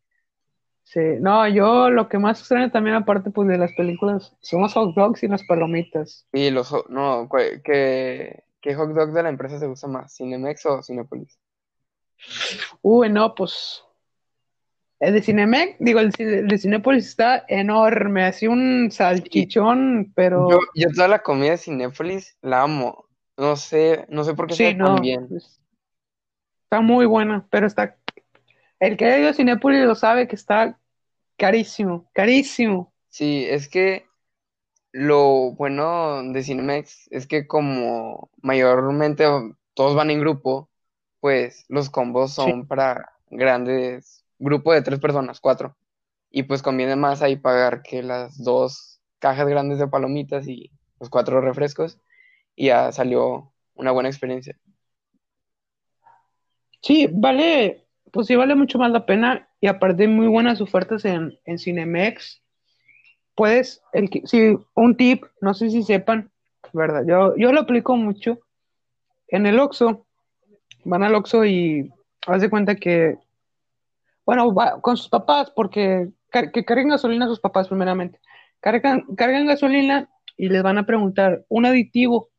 Sí. 0.91 1.01
No, 1.21 1.47
yo 1.47 1.91
lo 1.91 2.09
que 2.09 2.19
más 2.19 2.41
extraño 2.41 2.71
también, 2.71 2.97
aparte 2.97 3.31
pues 3.31 3.47
de 3.47 3.59
las 3.59 3.71
películas, 3.75 4.35
son 4.41 4.63
los 4.63 4.73
hot 4.73 4.95
dogs 4.95 5.23
y 5.23 5.29
las 5.29 5.45
palomitas. 5.45 6.27
Y 6.33 6.49
los, 6.51 6.75
no, 6.89 7.29
cu- 7.29 7.61
¿qué, 7.63 8.45
qué 8.63 8.75
hot 8.75 8.95
dog 8.95 9.13
de 9.13 9.23
la 9.23 9.29
empresa 9.29 9.59
se 9.59 9.67
gusta 9.67 9.87
más? 9.87 10.17
¿Cinemex 10.17 10.65
o 10.65 10.83
Cinépolis? 10.83 11.39
Uy, 12.81 13.11
no, 13.11 13.35
pues. 13.35 13.85
El 14.99 15.13
de 15.13 15.21
Cinemex, 15.23 15.77
digo, 15.79 16.01
el, 16.01 16.11
el 16.19 16.49
de 16.49 16.59
Cinépolis 16.59 17.07
está 17.07 17.45
enorme, 17.49 18.25
así 18.25 18.47
un 18.49 18.91
salchichón, 18.91 20.07
yo, 20.07 20.13
pero 20.15 20.49
yo 20.75 20.89
toda 20.95 21.09
la 21.09 21.23
comida 21.23 21.51
de 21.51 21.59
Cinépolis 21.59 22.39
la 22.41 22.63
amo. 22.63 23.05
No 23.37 23.57
sé, 23.57 24.07
no 24.09 24.25
sé 24.25 24.33
por 24.33 24.47
qué 24.47 24.55
sí, 24.55 24.65
sabe 24.65 24.75
tan 24.77 24.95
no, 24.95 25.01
bien. 25.03 25.29
es- 25.37 25.61
está 26.65 26.81
muy 26.81 27.05
buena, 27.05 27.47
pero 27.51 27.67
está. 27.67 27.98
El 28.81 28.97
que 28.97 29.05
haya 29.07 29.19
ido 29.21 29.29
a 29.31 29.35
Cinépolis 29.35 29.85
lo 29.85 29.95
sabe 29.95 30.27
que 30.29 30.37
está 30.37 30.79
carísimo, 31.37 32.11
carísimo. 32.15 32.93
Sí, 33.09 33.45
es 33.49 33.69
que 33.69 34.07
lo 34.93 35.53
bueno 35.55 36.23
de 36.33 36.43
Cinemex 36.43 37.09
es 37.11 37.27
que 37.27 37.47
como 37.47 38.31
mayormente 38.43 39.25
todos 39.75 39.97
van 39.97 40.11
en 40.11 40.21
grupo, 40.21 40.71
pues 41.21 41.65
los 41.69 41.91
combos 41.91 42.33
Sí. 42.37 42.53
son 42.53 42.67
para 42.69 43.13
grandes, 43.31 44.25
grupo 44.39 44.73
de 44.73 44.83
tres 44.83 45.01
personas, 45.01 45.41
cuatro. 45.41 45.77
Y 46.31 46.45
pues 46.45 46.63
conviene 46.63 46.97
más 46.97 47.23
ahí 47.23 47.37
pagar 47.37 47.83
que 47.83 48.03
las 48.03 48.43
dos 48.43 49.01
cajas 49.21 49.49
grandes 49.49 49.79
de 49.79 49.89
palomitas 49.89 50.49
y 50.49 50.73
los 51.01 51.11
cuatro 51.11 51.41
refrescos. 51.41 52.01
Y 52.57 52.69
ya 52.69 52.93
salió 52.93 53.55
una 53.75 53.93
buena 53.93 54.11
experiencia. 54.11 54.59
Sí, 56.83 57.09
vale, 57.13 57.88
pues 58.13 58.27
sí 58.27 58.37
vale 58.37 58.55
mucho 58.55 58.79
más 58.79 58.91
la 58.91 59.07
pena 59.07 59.49
y 59.61 59.67
aparte 59.67 60.05
hay 60.05 60.09
muy 60.09 60.27
buenas 60.29 60.61
ofertas 60.61 61.05
en, 61.05 61.39
en 61.45 61.59
Cinemex. 61.59 62.43
Puedes, 63.35 63.83
el, 63.93 64.11
sí, 64.25 64.57
un 64.75 64.97
tip, 64.97 65.25
no 65.41 65.55
sé 65.55 65.71
si 65.71 65.83
sepan, 65.83 66.31
¿verdad? 66.73 67.05
Yo, 67.07 67.37
yo 67.37 67.53
lo 67.53 67.61
aplico 67.61 67.97
mucho. 67.97 68.39
En 69.29 69.47
el 69.47 69.61
Oxxo, 69.61 70.07
van 70.85 71.03
al 71.05 71.15
Oxxo 71.15 71.45
y 71.45 71.93
haz 72.27 72.43
de 72.43 72.51
cuenta 72.51 72.75
que, 72.77 73.17
bueno, 74.25 74.53
va 74.55 74.81
con 74.81 74.97
sus 74.97 75.09
papás, 75.09 75.51
porque 75.51 76.09
car- 76.31 76.53
que 76.53 76.65
carguen 76.65 76.89
gasolina 76.89 77.25
a 77.27 77.29
sus 77.29 77.41
papás 77.41 77.69
primeramente. 77.69 78.21
Cargan, 78.61 79.03
cargan 79.17 79.47
gasolina 79.47 80.09
y 80.37 80.49
les 80.49 80.63
van 80.63 80.79
a 80.79 80.87
preguntar 80.87 81.45
un 81.49 81.67
aditivo. 81.67 82.31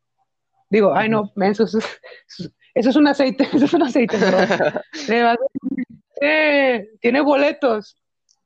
Digo, 0.68 0.94
ay 0.94 1.08
no, 1.08 1.32
menso, 1.34 1.66
eso 2.74 2.90
es, 2.90 2.96
un 2.96 3.06
aceite, 3.08 3.44
eso 3.52 3.64
es 3.64 3.74
un 3.74 3.82
aceite. 3.82 4.16
Le 5.08 5.22
vas 5.22 5.36
a 5.38 5.42
decir, 5.42 5.86
"Eh, 6.20 6.88
tiene 7.00 7.20
boletos. 7.20 7.96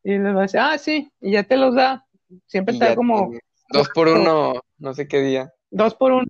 Y 0.03 0.19
le 0.19 0.33
vas 0.33 0.37
a 0.37 0.43
decir, 0.43 0.61
ah, 0.61 0.79
sí, 0.79 1.11
y 1.21 1.33
ya 1.33 1.45
te 1.45 1.57
los 1.57 1.75
da. 1.75 2.05
Siempre 2.47 2.77
ya 2.79 2.95
como 2.95 3.31
dos 3.71 3.89
por 3.95 4.09
uno, 4.09 4.61
no 4.79 4.93
sé 4.95 5.09
qué 5.09 5.21
día. 5.21 5.53
dos 5.71 5.95
por 5.95 6.13
uno. 6.13 6.27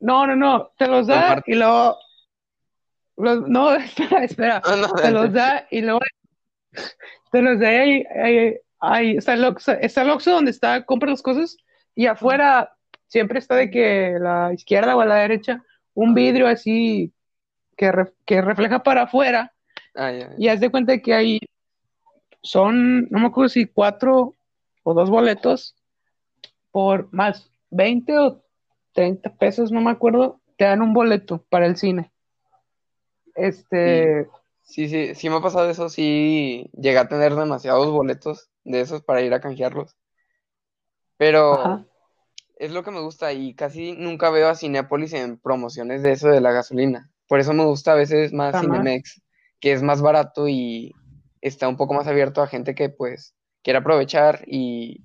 No, 0.00 0.26
no, 0.26 0.36
no, 0.36 0.70
te 0.76 0.86
los 0.86 1.06
da 1.06 1.20
Comparte. 1.22 1.52
y 1.52 1.54
luego, 1.54 1.96
los- 3.16 3.48
no, 3.48 3.74
espera, 3.74 4.24
espera, 4.24 4.62
No, 4.66 4.76
no, 4.76 4.92
te 4.94 5.10
los 5.10 5.32
da 5.32 5.66
y 5.70 5.80
luego 5.80 6.00
te 7.32 7.42
los 7.42 7.58
da 7.58 7.68
ahí, 7.68 8.04
ahí, 8.22 8.54
ahí 8.80 9.16
está 9.16 9.32
el 9.34 9.44
Oxxo, 9.44 9.72
está 9.72 10.02
el 10.02 10.10
Oxxo 10.10 10.32
donde 10.32 10.50
está, 10.50 10.84
compra 10.84 11.10
las 11.10 11.22
cosas 11.22 11.56
y 11.94 12.06
afuera 12.06 12.76
siempre 13.06 13.38
está 13.38 13.54
de 13.56 13.70
que 13.70 14.16
la 14.20 14.52
izquierda 14.52 14.94
o 14.96 15.00
a 15.00 15.06
la 15.06 15.16
derecha 15.16 15.64
un 15.94 16.12
vidrio 16.14 16.46
así 16.46 17.12
que, 17.76 17.92
re- 17.92 18.12
que 18.26 18.40
refleja 18.42 18.82
para 18.82 19.02
afuera 19.04 19.52
Ah, 19.94 20.10
ya, 20.12 20.30
y 20.38 20.48
haz 20.48 20.60
de 20.60 20.70
cuenta 20.70 20.98
que 21.00 21.14
ahí 21.14 21.40
son, 22.42 23.08
no 23.10 23.18
me 23.20 23.26
acuerdo 23.26 23.48
si 23.48 23.66
cuatro 23.66 24.34
o 24.84 24.94
dos 24.94 25.10
boletos 25.10 25.74
por 26.70 27.12
más 27.12 27.50
20 27.70 28.18
o 28.18 28.42
30 28.92 29.34
pesos, 29.36 29.72
no 29.72 29.80
me 29.80 29.90
acuerdo, 29.90 30.40
te 30.56 30.64
dan 30.64 30.82
un 30.82 30.94
boleto 30.94 31.44
para 31.50 31.66
el 31.66 31.76
cine. 31.76 32.12
Este, 33.34 34.26
sí, 34.62 34.88
sí, 34.88 35.14
sí 35.14 35.28
me 35.30 35.36
ha 35.36 35.40
pasado 35.40 35.68
eso, 35.70 35.88
sí 35.88 36.70
llegué 36.72 36.98
a 36.98 37.08
tener 37.08 37.34
demasiados 37.34 37.90
boletos 37.90 38.50
de 38.64 38.80
esos 38.80 39.02
para 39.02 39.20
ir 39.22 39.32
a 39.34 39.40
canjearlos, 39.40 39.96
pero 41.18 41.66
ajá, 41.66 41.84
es 42.56 42.72
lo 42.72 42.84
que 42.84 42.90
me 42.92 43.00
gusta 43.02 43.32
y 43.32 43.54
casi 43.54 43.92
nunca 43.94 44.30
veo 44.30 44.48
a 44.48 44.56
Cinépolis 44.56 45.12
en 45.14 45.38
promociones 45.38 46.02
de 46.02 46.12
eso 46.12 46.28
de 46.28 46.40
la 46.40 46.52
gasolina. 46.52 47.10
Por 47.28 47.40
eso 47.40 47.52
me 47.52 47.64
gusta 47.64 47.92
a 47.92 47.96
veces 47.96 48.32
más 48.32 48.52
jamás. 48.52 48.60
Cinemex, 48.60 49.22
que 49.60 49.72
es 49.72 49.82
más 49.82 50.00
barato 50.02 50.48
y 50.48 50.94
está 51.40 51.68
un 51.68 51.76
poco 51.76 51.94
más 51.94 52.06
abierto 52.06 52.42
a 52.42 52.46
gente 52.46 52.74
que 52.74 52.88
pues 52.88 53.34
quiere 53.62 53.78
aprovechar 53.78 54.44
y 54.46 55.04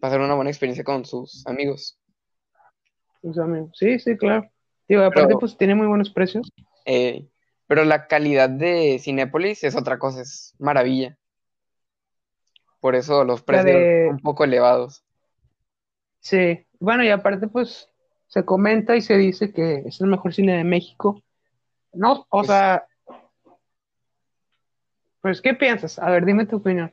pasar 0.00 0.20
una 0.20 0.34
buena 0.34 0.50
experiencia 0.50 0.84
con 0.84 1.04
sus 1.04 1.46
amigos. 1.46 1.98
Sus 3.22 3.38
amigos. 3.38 3.70
Sí, 3.74 3.98
sí, 3.98 4.16
claro. 4.16 4.48
Digo, 4.88 5.02
aparte, 5.02 5.26
Pero, 5.28 5.38
pues 5.40 5.56
tiene 5.56 5.74
muy 5.74 5.86
buenos 5.86 6.10
precios. 6.10 6.52
eh, 6.86 7.26
Pero 7.66 7.84
la 7.84 8.06
calidad 8.06 8.50
de 8.50 8.98
Cinépolis 9.02 9.64
es 9.64 9.74
otra 9.76 9.98
cosa, 9.98 10.20
es 10.22 10.54
maravilla. 10.58 11.16
Por 12.80 12.94
eso 12.94 13.24
los 13.24 13.42
precios 13.42 13.66
de- 13.66 14.02
son 14.06 14.14
un 14.14 14.20
poco 14.20 14.44
elevados. 14.44 15.02
Sí, 16.20 16.66
bueno, 16.80 17.04
y 17.04 17.10
aparte, 17.10 17.48
pues 17.48 17.88
se 18.26 18.44
comenta 18.44 18.96
y 18.96 19.02
se 19.02 19.16
dice 19.16 19.52
que 19.52 19.82
es 19.86 20.00
el 20.00 20.08
mejor 20.08 20.32
cine 20.34 20.56
de 20.56 20.64
México. 20.64 21.22
No, 21.94 22.26
o 22.28 22.38
Pues- 22.38 22.46
sea, 22.48 22.86
pues, 25.20 25.40
¿qué 25.40 25.54
piensas? 25.54 25.98
A 25.98 26.10
ver, 26.10 26.24
dime 26.24 26.46
tu 26.46 26.56
opinión. 26.56 26.92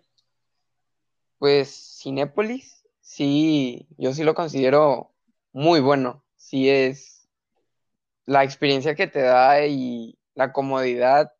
Pues 1.38 2.00
Cinépolis, 2.02 2.86
sí, 3.02 3.88
yo 3.98 4.14
sí 4.14 4.24
lo 4.24 4.34
considero 4.36 5.12
muy 5.52 5.80
bueno. 5.80 6.24
Sí 6.38 6.70
es 6.70 7.28
la 8.26 8.44
experiencia 8.44 8.96
que 8.96 9.08
te 9.08 9.22
da 9.22 9.66
y 9.66 10.18
la 10.36 10.54
comodidad 10.54 11.34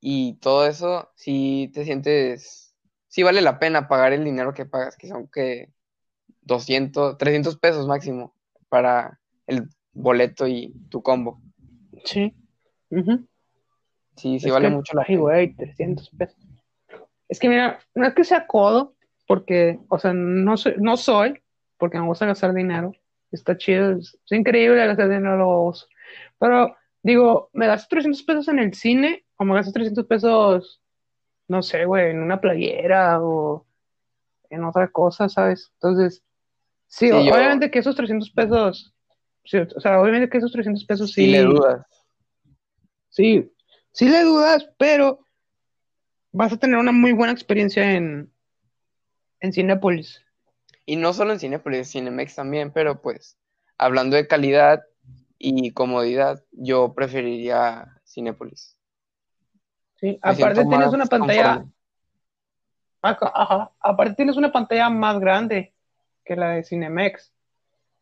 y 0.00 0.34
todo 0.34 0.66
eso, 0.66 1.10
sí 1.16 1.70
te 1.74 1.84
sientes, 1.84 2.74
sí 3.08 3.22
vale 3.22 3.42
la 3.42 3.58
pena 3.58 3.88
pagar 3.88 4.12
el 4.12 4.24
dinero 4.24 4.54
que 4.54 4.64
pagas, 4.64 4.96
que 4.96 5.08
son 5.08 5.26
que 5.28 5.72
200, 6.42 7.18
300 7.18 7.58
pesos 7.58 7.86
máximo 7.86 8.34
para 8.68 9.18
el 9.46 9.68
boleto 9.92 10.46
y 10.46 10.72
tu 10.88 11.02
combo. 11.02 11.40
Sí. 12.04 12.32
Sí, 14.16 14.38
sí 14.40 14.46
Es 14.46 14.52
vale 14.52 14.68
que, 14.68 14.74
mucho 14.74 14.96
la 14.96 15.04
ay, 15.06 15.16
güey, 15.16 15.54
300 15.54 16.10
pesos. 16.10 16.38
Es 17.28 17.38
que 17.38 17.48
mira, 17.48 17.78
no 17.94 18.06
es 18.06 18.14
que 18.14 18.24
sea 18.24 18.46
codo, 18.46 18.94
porque, 19.26 19.78
o 19.88 19.98
sea, 19.98 20.12
no 20.12 20.56
soy, 20.56 20.74
no 20.78 20.96
soy, 20.96 21.42
porque 21.76 21.98
me 21.98 22.06
gusta 22.06 22.26
gastar 22.26 22.54
dinero. 22.54 22.92
Está 23.32 23.56
chido, 23.56 23.92
es, 23.92 24.18
es 24.24 24.32
increíble 24.32 24.86
gastar 24.86 25.08
dinero. 25.08 25.72
Pero, 26.38 26.76
digo, 27.02 27.50
¿me 27.52 27.66
gasto 27.66 27.88
300 27.90 28.22
pesos 28.22 28.48
en 28.48 28.60
el 28.60 28.72
cine 28.74 29.24
o 29.36 29.44
me 29.44 29.54
gasto 29.54 29.72
300 29.72 30.06
pesos, 30.06 30.80
no 31.48 31.62
sé, 31.62 31.84
güey, 31.84 32.10
en 32.10 32.22
una 32.22 32.40
playera 32.40 33.20
o 33.20 33.66
en 34.48 34.64
otra 34.64 34.88
cosa, 34.88 35.28
¿sabes? 35.28 35.70
Entonces, 35.74 36.22
sí, 36.86 37.10
Sí, 37.10 37.24
yo- 37.26 37.34
obviamente 37.34 37.70
que 37.70 37.80
esos 37.80 37.96
300 37.96 38.30
pesos, 38.30 38.94
sí, 39.44 39.58
o 39.58 39.80
sea, 39.80 40.00
obviamente 40.00 40.28
que 40.28 40.38
esos 40.38 40.52
300 40.52 40.84
pesos 40.84 41.12
Si 41.12 41.26
le 41.26 41.42
dudas. 41.42 41.84
Sí, 43.16 43.50
sí 43.92 44.10
le 44.10 44.24
dudas, 44.24 44.68
pero 44.76 45.20
vas 46.32 46.52
a 46.52 46.58
tener 46.58 46.76
una 46.76 46.92
muy 46.92 47.14
buena 47.14 47.32
experiencia 47.32 47.94
en, 47.94 48.30
en 49.40 49.52
Cinépolis. 49.54 50.22
Y 50.84 50.96
no 50.96 51.14
solo 51.14 51.32
en 51.32 51.40
Cinépolis, 51.40 51.90
Cinemex 51.90 52.34
también, 52.34 52.72
pero 52.72 53.00
pues 53.00 53.38
hablando 53.78 54.16
de 54.16 54.28
calidad 54.28 54.84
y 55.38 55.70
comodidad, 55.70 56.44
yo 56.52 56.92
preferiría 56.92 58.02
Cinépolis. 58.06 58.78
Sí, 59.94 60.20
Me 60.22 60.32
aparte 60.32 60.66
tienes 60.66 60.88
una 60.88 61.06
pantalla, 61.06 61.66
ajá, 63.00 63.32
ajá, 63.34 63.72
aparte 63.80 64.14
tienes 64.14 64.36
una 64.36 64.52
pantalla 64.52 64.90
más 64.90 65.18
grande 65.20 65.72
que 66.22 66.36
la 66.36 66.50
de 66.50 66.64
Cinemex. 66.64 67.32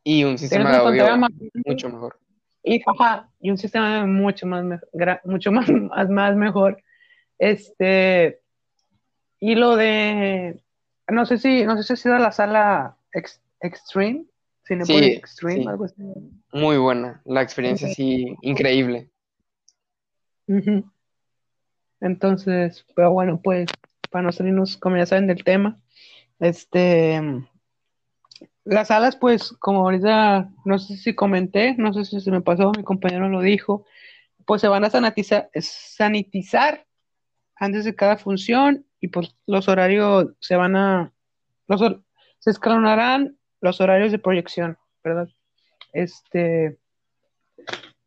Y 0.03 0.25
un 0.25 0.39
sistema 0.39 0.73
de 0.73 0.77
audio 0.79 1.17
más 1.17 1.31
mucho 1.65 1.89
mejor. 1.89 2.19
Y, 2.65 2.83
ajá, 2.87 3.29
y 3.41 3.51
un 3.51 3.59
sistema 3.59 4.07
mucho 4.07 4.47
más, 4.47 4.65
mucho 5.25 5.53
más, 5.53 5.71
más, 5.71 6.09
más 6.09 6.37
mejor. 6.37 6.83
Este, 7.39 8.41
y 9.39 9.55
lo 9.55 9.77
de, 9.77 10.63
no 11.09 11.27
sé 11.27 11.39
si, 11.39 11.65
no 11.65 11.77
sé 11.77 11.83
si 11.83 11.93
ha 11.93 11.97
sido 11.97 12.19
la 12.19 12.33
sala 12.33 12.97
Ex- 13.13 13.43
Extreme, 13.61 14.25
Cinépolis 14.67 15.11
Sí, 15.11 15.17
Extreme, 15.17 15.63
sí. 15.63 15.69
algo 15.69 15.85
así. 15.85 16.03
Muy 16.53 16.79
buena. 16.79 17.21
La 17.25 17.43
experiencia 17.43 17.89
sí, 17.89 18.35
increíble. 18.43 19.11
Entonces, 22.01 22.87
pero 22.95 23.13
bueno, 23.13 23.41
pues, 23.43 23.67
para 24.11 24.23
no 24.23 24.33
salirnos, 24.33 24.77
como 24.77 24.97
ya 24.97 25.07
saben, 25.07 25.27
del 25.27 25.45
tema, 25.45 25.79
este, 26.39 27.21
las 28.65 28.89
salas, 28.89 29.17
pues, 29.17 29.53
como 29.59 29.81
ahorita, 29.81 30.49
no 30.65 30.79
sé 30.79 30.97
si 30.97 31.15
comenté, 31.15 31.75
no 31.77 31.93
sé 31.93 32.05
si 32.05 32.21
se 32.21 32.31
me 32.31 32.41
pasó, 32.41 32.73
mi 32.77 32.83
compañero 32.83 33.29
lo 33.29 33.41
dijo, 33.41 33.85
pues 34.47 34.61
se 34.61 34.69
van 34.69 34.85
a 34.85 34.91
sanitizar, 34.91 35.51
sanitizar 35.55 36.87
antes 37.57 37.85
de 37.85 37.95
cada 37.95 38.17
función 38.17 38.87
y 39.01 39.09
pues 39.09 39.37
los 39.47 39.69
horarios 39.69 40.29
se 40.41 40.57
van 40.57 40.77
a, 40.77 41.13
los, 41.69 41.81
se 42.39 42.51
escalonarán 42.51 43.39
los 43.61 43.81
horarios 43.81 44.13
de 44.13 44.19
proyección, 44.19 44.79
¿verdad? 45.03 45.29
Este, 45.93 46.79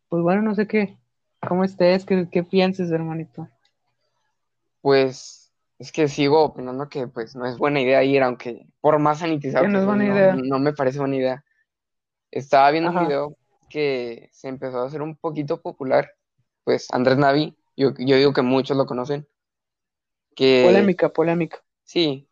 pues 0.09 0.23
bueno, 0.23 0.41
no 0.41 0.55
sé 0.55 0.67
qué, 0.67 0.97
cómo 1.47 1.63
estés, 1.63 2.03
qué, 2.03 2.27
qué 2.31 2.43
pienses, 2.43 2.91
hermanito. 2.91 3.47
Pues 4.81 5.46
es 5.79 5.91
que 5.91 6.07
sigo 6.07 6.41
opinando 6.43 6.89
que 6.89 7.07
pues 7.07 7.35
no 7.35 7.45
es 7.45 7.57
buena 7.57 7.81
idea 7.81 8.03
ir, 8.03 8.23
aunque 8.23 8.65
por 8.81 8.99
más 8.99 9.19
sanitizado 9.19 9.65
Que 9.65 9.71
no 9.71 9.79
es 9.79 9.85
buena 9.85 10.03
no, 10.05 10.13
idea. 10.15 10.35
no 10.35 10.59
me 10.59 10.73
parece 10.73 10.99
buena 10.99 11.15
idea. 11.15 11.45
Estaba 12.31 12.71
viendo 12.71 12.89
Ajá. 12.89 13.01
un 13.01 13.07
video 13.07 13.37
que 13.69 14.29
se 14.31 14.47
empezó 14.47 14.81
a 14.81 14.87
hacer 14.87 15.01
un 15.01 15.15
poquito 15.15 15.61
popular, 15.61 16.09
pues 16.63 16.87
Andrés 16.91 17.17
Navi, 17.17 17.55
yo, 17.75 17.93
yo 17.97 18.15
digo 18.15 18.33
que 18.33 18.41
muchos 18.41 18.75
lo 18.77 18.85
conocen, 18.85 19.27
que 20.35 20.63
Polémica, 20.65 21.09
polémica. 21.09 21.63
sí, 21.83 22.29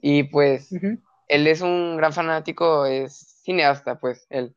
y 0.00 0.24
pues 0.24 0.70
él 1.28 1.46
es 1.46 1.60
un 1.60 1.96
gran 1.96 2.12
fanático, 2.12 2.86
es 2.86 3.40
cineasta, 3.42 3.98
pues 3.98 4.26
él. 4.30 4.54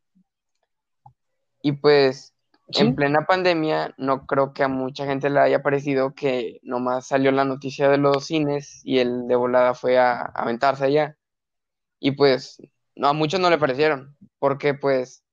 Y 1.61 1.73
pues 1.73 2.33
En 2.73 2.95
plena 2.95 3.25
pandemia 3.25 3.93
no 3.97 4.25
creo 4.25 4.53
que 4.53 4.63
a 4.63 4.67
mucha 4.67 5.05
gente 5.05 5.29
le 5.29 5.39
haya 5.39 5.61
parecido 5.61 6.13
que 6.13 6.59
nomás 6.63 7.07
salió 7.07 7.31
la 7.31 7.45
noticia 7.45 7.89
de 7.89 7.97
los 7.97 8.25
cines 8.25 8.81
y 8.83 8.99
él 8.99 9.27
de 9.27 9.35
volada 9.35 9.73
fue 9.73 9.97
a, 9.97 10.21
a 10.21 10.25
aventarse 10.33 10.85
allá. 10.85 11.17
Y 11.99 12.11
pues 12.11 12.57
a 13.01 13.13
muchos 13.13 13.39
no 13.39 13.49
le 13.49 13.57
parecieron, 13.57 14.15
porque 14.39 14.73
pues, 14.73 15.23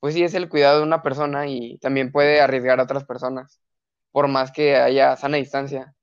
pues 0.00 0.14
sí 0.14 0.22
es 0.22 0.34
el 0.34 0.48
cuidado 0.48 0.78
de 0.78 0.84
una 0.84 1.02
persona 1.02 1.46
y 1.46 1.78
también 1.78 2.12
puede 2.12 2.40
arriesgar 2.40 2.80
a 2.80 2.84
otras 2.84 3.04
personas, 3.04 3.60
por 4.12 4.28
más 4.28 4.52
que 4.52 4.76
haya 4.76 5.16
sana 5.16 5.36
distancia. 5.36 5.94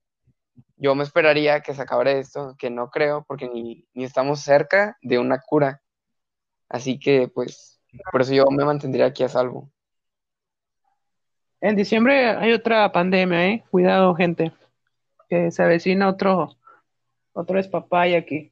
Yo 0.77 0.95
me 0.95 1.03
esperaría 1.03 1.61
que 1.61 1.73
se 1.73 1.81
acabara 1.81 2.11
esto, 2.11 2.55
que 2.57 2.69
no 2.69 2.89
creo, 2.89 3.23
porque 3.27 3.47
ni, 3.47 3.87
ni 3.93 4.03
estamos 4.03 4.41
cerca 4.41 4.97
de 5.01 5.19
una 5.19 5.39
cura. 5.39 5.81
Así 6.69 6.99
que 6.99 7.29
pues, 7.33 7.79
por 8.11 8.21
eso 8.21 8.33
yo 8.33 8.45
me 8.51 8.65
mantendría 8.65 9.05
aquí 9.05 9.23
a 9.23 9.29
salvo. 9.29 9.71
En 11.61 11.75
diciembre 11.75 12.29
hay 12.29 12.51
otra 12.51 12.91
pandemia, 12.91 13.47
¿eh? 13.47 13.63
Cuidado, 13.71 14.13
gente. 14.15 14.51
Que 15.29 15.51
se 15.51 15.63
avecina 15.63 16.09
otro, 16.09 16.55
otro 17.33 17.59
espapay 17.59 18.15
aquí. 18.15 18.51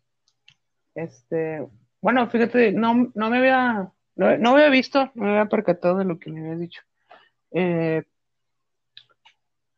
Este, 0.95 1.65
bueno, 2.01 2.27
fíjate, 2.29 2.71
no, 2.71 3.11
no 3.13 3.29
me 3.29 3.37
había, 3.37 3.91
no, 4.15 4.37
no 4.37 4.49
había 4.51 4.69
visto, 4.69 5.11
no 5.15 5.23
me 5.25 5.29
había 5.31 5.45
percatado 5.45 5.97
de 5.97 6.05
lo 6.05 6.19
que 6.19 6.31
me 6.31 6.41
habías 6.41 6.59
dicho. 6.59 6.81
Eh, 7.51 8.03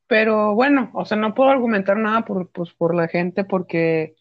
pero 0.07 0.53
bueno, 0.53 0.91
o 0.93 1.05
sea, 1.05 1.17
no 1.17 1.33
puedo 1.33 1.49
argumentar 1.49 1.97
nada 1.97 2.25
por, 2.25 2.49
pues, 2.51 2.73
por 2.73 2.93
la 2.95 3.07
gente 3.07 3.43
porque 3.43 4.15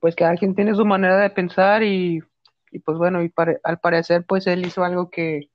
pues 0.00 0.16
cada 0.16 0.34
quien 0.36 0.54
tiene 0.54 0.74
su 0.74 0.84
manera 0.84 1.16
de 1.18 1.30
pensar 1.30 1.82
y, 1.84 2.20
y 2.72 2.78
pues 2.80 2.98
bueno, 2.98 3.22
y 3.22 3.32
al 3.62 3.78
parecer 3.78 4.24
pues 4.26 4.46
él 4.48 4.66
hizo 4.66 4.82
algo 4.84 5.10
que, 5.10 5.48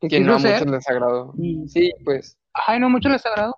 que 0.00 0.20
no 0.20 0.34
a 0.34 0.38
muchos 0.38 0.66
les 0.66 0.88
agradó. 0.88 1.32
y, 1.36 1.68
Sí, 1.68 1.92
pues, 2.04 2.38
ay, 2.52 2.78
no 2.80 2.88
mucho 2.90 3.08
les 3.08 3.24
agradó. 3.26 3.56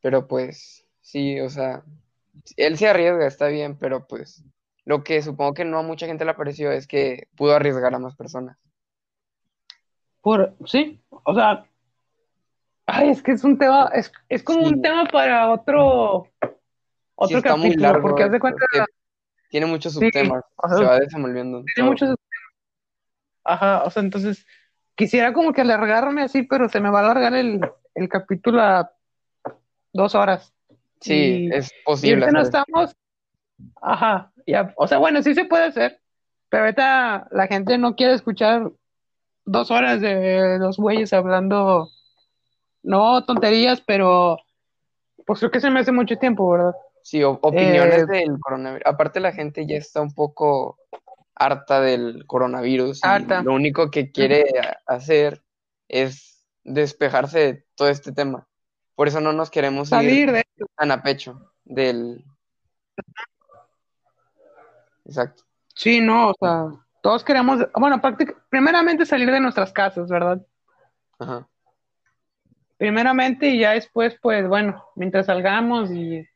pero 0.00 0.26
pues, 0.26 0.84
sí, 1.00 1.40
o 1.40 1.48
sea, 1.48 1.84
él 2.56 2.76
se 2.76 2.88
arriesga, 2.88 3.26
está 3.26 3.46
bien, 3.46 3.76
pero 3.78 4.06
pues, 4.06 4.44
lo 4.84 5.04
que 5.04 5.22
supongo 5.22 5.54
que 5.54 5.64
no 5.64 5.78
a 5.78 5.82
mucha 5.82 6.06
gente 6.06 6.24
le 6.24 6.34
pareció 6.34 6.72
es 6.72 6.86
que 6.88 7.28
pudo 7.36 7.54
arriesgar 7.54 7.94
a 7.94 7.98
más 8.00 8.16
personas. 8.16 8.58
Por, 10.20 10.54
sí, 10.66 11.00
o 11.10 11.34
sea, 11.34 11.64
ay, 12.86 13.10
es 13.10 13.22
que 13.22 13.32
es 13.32 13.44
un 13.44 13.58
tema, 13.58 13.90
es, 13.94 14.12
es 14.28 14.42
como 14.42 14.60
Sí. 14.66 14.74
un 14.74 14.82
tema 14.82 15.04
para 15.06 15.50
otro, 15.50 16.28
Sí, 16.40 17.36
otro 17.36 17.56
muy 17.56 17.68
capítulo, 17.70 17.88
largo, 17.88 18.08
porque 18.08 18.22
haz 18.24 18.32
de 18.32 18.40
cuenta, 18.40 18.64
tiene 19.50 19.66
muchos 19.66 19.92
Sí, 19.92 20.00
subtemas, 20.00 20.42
se 20.76 20.84
va 20.84 20.98
desenvolviendo 20.98 21.58
en 21.58 21.64
tiene 21.66 21.88
muchos, 21.90 22.16
ajá, 23.44 23.84
o 23.84 23.90
sea, 23.90 24.02
entonces, 24.02 24.46
quisiera 24.94 25.32
como 25.32 25.52
que 25.52 25.62
alargarme 25.62 26.22
así, 26.22 26.42
pero 26.42 26.68
se 26.68 26.80
me 26.80 26.90
va 26.90 27.00
a 27.00 27.04
alargar 27.04 27.34
el, 27.34 27.60
el 27.94 28.08
capítulo 28.08 28.60
a 28.62 28.92
dos 29.92 30.14
horas. 30.14 30.52
Sí, 31.00 31.48
Y- 31.48 31.52
es 31.52 31.72
posible 31.84 32.30
no 32.30 32.42
estamos, 32.42 32.94
ajá, 33.80 34.32
ya, 34.46 34.72
o 34.76 34.86
sea, 34.86 34.98
bueno, 34.98 35.22
sí 35.22 35.34
se 35.34 35.44
puede 35.44 35.64
hacer, 35.64 36.00
pero 36.48 36.64
ahorita 36.64 37.28
la 37.30 37.46
gente 37.46 37.78
no 37.78 37.96
quiere 37.96 38.14
escuchar 38.14 38.70
dos 39.44 39.70
horas 39.70 40.00
de 40.00 40.58
dos 40.58 40.76
güeyes 40.76 41.12
hablando, 41.12 41.88
no 42.82 43.24
tonterías, 43.24 43.80
pero 43.80 44.38
pues 45.26 45.40
creo 45.40 45.50
que 45.50 45.60
se 45.60 45.70
me 45.70 45.80
hace 45.80 45.92
mucho 45.92 46.16
tiempo, 46.16 46.48
¿verdad? 46.50 46.74
Sí, 47.02 47.22
opiniones 47.24 48.02
Eh, 48.02 48.06
del 48.06 48.38
coronavirus. 48.40 48.86
Aparte, 48.86 49.18
la 49.18 49.32
gente 49.32 49.66
ya 49.66 49.76
está 49.76 50.00
un 50.00 50.14
poco 50.14 50.78
harta 51.44 51.80
del 51.80 52.26
coronavirus 52.26 53.00
y 53.04 53.44
lo 53.44 53.52
único 53.52 53.90
que 53.90 54.12
quiere 54.12 54.44
hacer 54.86 55.42
es 55.88 56.46
despejarse 56.64 57.38
de 57.38 57.66
todo 57.74 57.88
este 57.88 58.12
tema. 58.12 58.46
Por 58.94 59.08
eso 59.08 59.20
no 59.20 59.32
nos 59.32 59.50
queremos 59.50 59.88
Salir 59.88 60.28
ir 60.28 60.32
de 60.32 60.44
tan 60.76 60.90
a 60.90 61.02
pecho 61.02 61.52
del... 61.64 62.24
Exacto. 65.04 65.42
Sí, 65.74 66.00
no, 66.00 66.30
o 66.30 66.34
sea, 66.38 66.66
todos 67.02 67.24
queremos, 67.24 67.66
bueno, 67.74 68.00
primeramente 68.48 69.04
salir 69.06 69.30
de 69.30 69.40
nuestras 69.40 69.72
casas, 69.72 70.08
¿verdad? 70.08 70.40
Ajá. 71.18 71.48
Primeramente 72.76 73.48
y 73.48 73.60
ya 73.60 73.72
después, 73.72 74.16
pues 74.20 74.46
bueno, 74.46 74.84
mientras 74.94 75.26
salgamos 75.26 75.90
y 75.90 76.26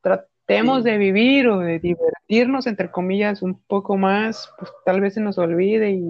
tratemos 0.00 0.84
Sí. 0.84 0.90
de 0.90 0.98
vivir 0.98 1.48
o 1.48 1.58
de 1.58 1.80
divertirnos, 2.28 2.66
entre 2.66 2.90
comillas, 2.90 3.42
un 3.42 3.60
poco 3.66 3.96
más, 3.96 4.50
pues 4.58 4.70
tal 4.84 5.00
vez 5.00 5.14
se 5.14 5.20
nos 5.20 5.38
olvide 5.38 5.90
y, 5.90 6.08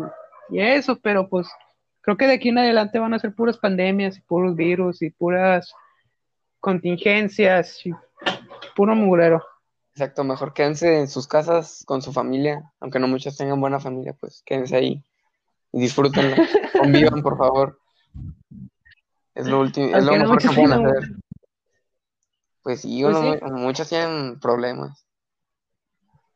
y 0.51 0.61
eso, 0.61 0.99
pero 1.01 1.29
pues 1.29 1.49
creo 2.01 2.17
que 2.17 2.27
de 2.27 2.35
aquí 2.35 2.49
en 2.49 2.59
adelante 2.59 2.99
van 2.99 3.15
a 3.15 3.19
ser 3.19 3.35
puras 3.35 3.59
pandemias 3.59 4.17
y 4.17 4.21
puros 4.23 4.57
virus 4.57 5.03
y 5.03 5.11
puras 5.11 5.73
contingencias 6.61 7.85
y 7.85 7.93
puro 8.75 8.95
mugrero. 8.95 9.43
Exacto, 9.93 10.25
mejor 10.25 10.53
quédense 10.53 10.99
en 10.99 11.09
sus 11.09 11.27
casas 11.27 11.83
con 11.87 12.03
su 12.03 12.13
familia, 12.13 12.71
aunque 12.81 12.99
no 12.99 13.09
muchos 13.09 13.37
tengan 13.37 13.61
buena 13.61 13.81
familia, 13.81 14.15
pues 14.19 14.43
quédense 14.45 14.77
ahí 14.77 15.03
y 15.73 15.81
disfrútenla. 15.81 16.37
Convivan, 16.79 17.23
por 17.23 17.39
favor. 17.39 17.79
Es 19.35 19.47
lo 19.47 19.61
último, 19.61 19.95
es 19.97 20.05
lo 20.05 20.13
no 20.13 20.19
mejor 20.21 20.39
que 20.39 20.49
pueden 20.49 20.73
hacer. 20.73 21.09
Pues 22.63 22.81
sí, 22.81 23.03
Pues 23.03 23.17
uno- 23.17 23.35
sí. 23.35 23.45
muchos 23.53 23.89
tienen 23.89 24.41
problemas. 24.41 25.06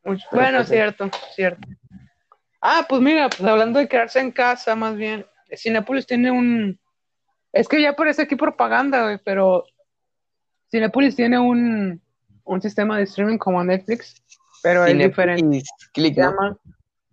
Mucho- 0.05 0.27
Bueno, 0.33 0.65
cierto, 0.65 1.11
cierto. 1.35 1.69
Ah, 2.61 2.87
pues 2.89 3.01
mira, 3.01 3.29
pues 3.29 3.43
hablando 3.43 3.79
de 3.79 3.89
quedarse 3.89 4.21
en 4.21 4.33
casa, 4.33 4.75
más 4.77 4.97
bien, 4.97 5.27
Cinepolis 5.57 6.07
tiene 6.07 6.31
un... 6.31 6.79
Es 7.53 7.67
que 7.69 7.81
ya 7.83 7.95
parece 7.95 8.23
aquí 8.23 8.37
propaganda, 8.37 9.03
güey, 9.05 9.19
pero 9.25 9.65
Cinepolis 10.71 11.17
tiene 11.17 11.39
un, 11.39 12.01
un 12.45 12.63
sistema 12.63 12.97
de 12.99 13.05
streaming 13.05 13.39
como 13.39 13.63
Netflix, 13.65 14.23
pero 14.63 14.85
es 14.87 14.97
diferente. 15.09 15.63
Click, 15.93 16.15
Se 16.15 16.21
¿no? 16.21 16.31
llama 16.31 16.59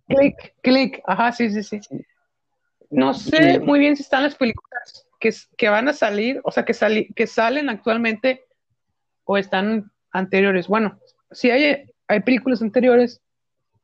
Click, 0.07 0.53
Click, 0.61 1.01
ajá, 1.05 1.31
sí, 1.31 1.49
sí, 1.49 1.63
sí. 1.63 1.79
No 2.89 3.13
sé 3.13 3.59
muy 3.59 3.79
bien 3.79 3.95
si 3.97 4.03
están 4.03 4.23
las 4.23 4.35
películas 4.35 5.07
que, 5.19 5.33
que 5.57 5.69
van 5.69 5.87
a 5.89 5.93
salir, 5.93 6.39
o 6.43 6.51
sea, 6.51 6.63
que, 6.63 6.73
sali- 6.73 7.11
que 7.15 7.25
salen 7.27 7.69
actualmente 7.69 8.45
o 9.25 9.37
están 9.37 9.91
anteriores. 10.11 10.67
Bueno, 10.67 10.99
sí 11.31 11.49
hay, 11.51 11.86
hay 12.07 12.21
películas 12.21 12.61
anteriores, 12.61 13.21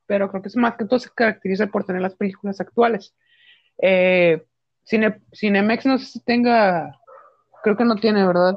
pero 0.05 0.29
creo 0.29 0.41
que 0.41 0.49
es 0.49 0.55
más 0.55 0.75
que 0.75 0.85
todo 0.85 0.99
se 0.99 1.09
caracteriza 1.09 1.67
por 1.67 1.85
tener 1.85 2.01
las 2.01 2.15
películas 2.15 2.59
actuales. 2.59 3.13
Eh, 3.81 4.45
Cine, 4.83 5.21
Cinemex 5.33 5.85
no 5.85 5.97
sé 5.97 6.05
si 6.05 6.19
tenga, 6.19 6.99
creo 7.63 7.77
que 7.77 7.85
no 7.85 7.95
tiene, 7.95 8.25
¿verdad? 8.25 8.55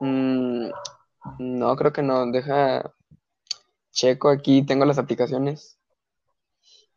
Mm, 0.00 0.68
no, 1.38 1.76
creo 1.76 1.92
que 1.92 2.02
no. 2.02 2.30
Deja. 2.30 2.92
Checo 3.90 4.28
aquí, 4.28 4.64
tengo 4.64 4.84
las 4.84 4.98
aplicaciones. 4.98 5.78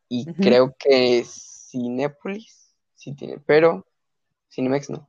Y 0.07 0.31
creo 0.33 0.75
que 0.77 1.23
Cinépolis 1.25 2.75
sí 2.95 3.15
tiene, 3.15 3.39
pero 3.45 3.87
Cinemex 4.51 4.89
no. 4.89 5.07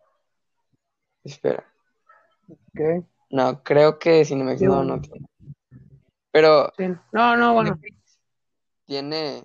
Espera. 1.24 1.66
Ok, 2.48 3.04
No, 3.30 3.62
creo 3.62 3.98
que 3.98 4.24
Cinemex 4.24 4.60
Sí, 4.60 4.66
no, 4.66 4.84
no 4.84 5.00
tiene. 5.00 5.26
Pero 6.32 6.72
sí. 6.76 6.88
No, 7.12 7.36
no, 7.36 7.54
bueno. 7.54 7.78
Tiene. 8.86 9.44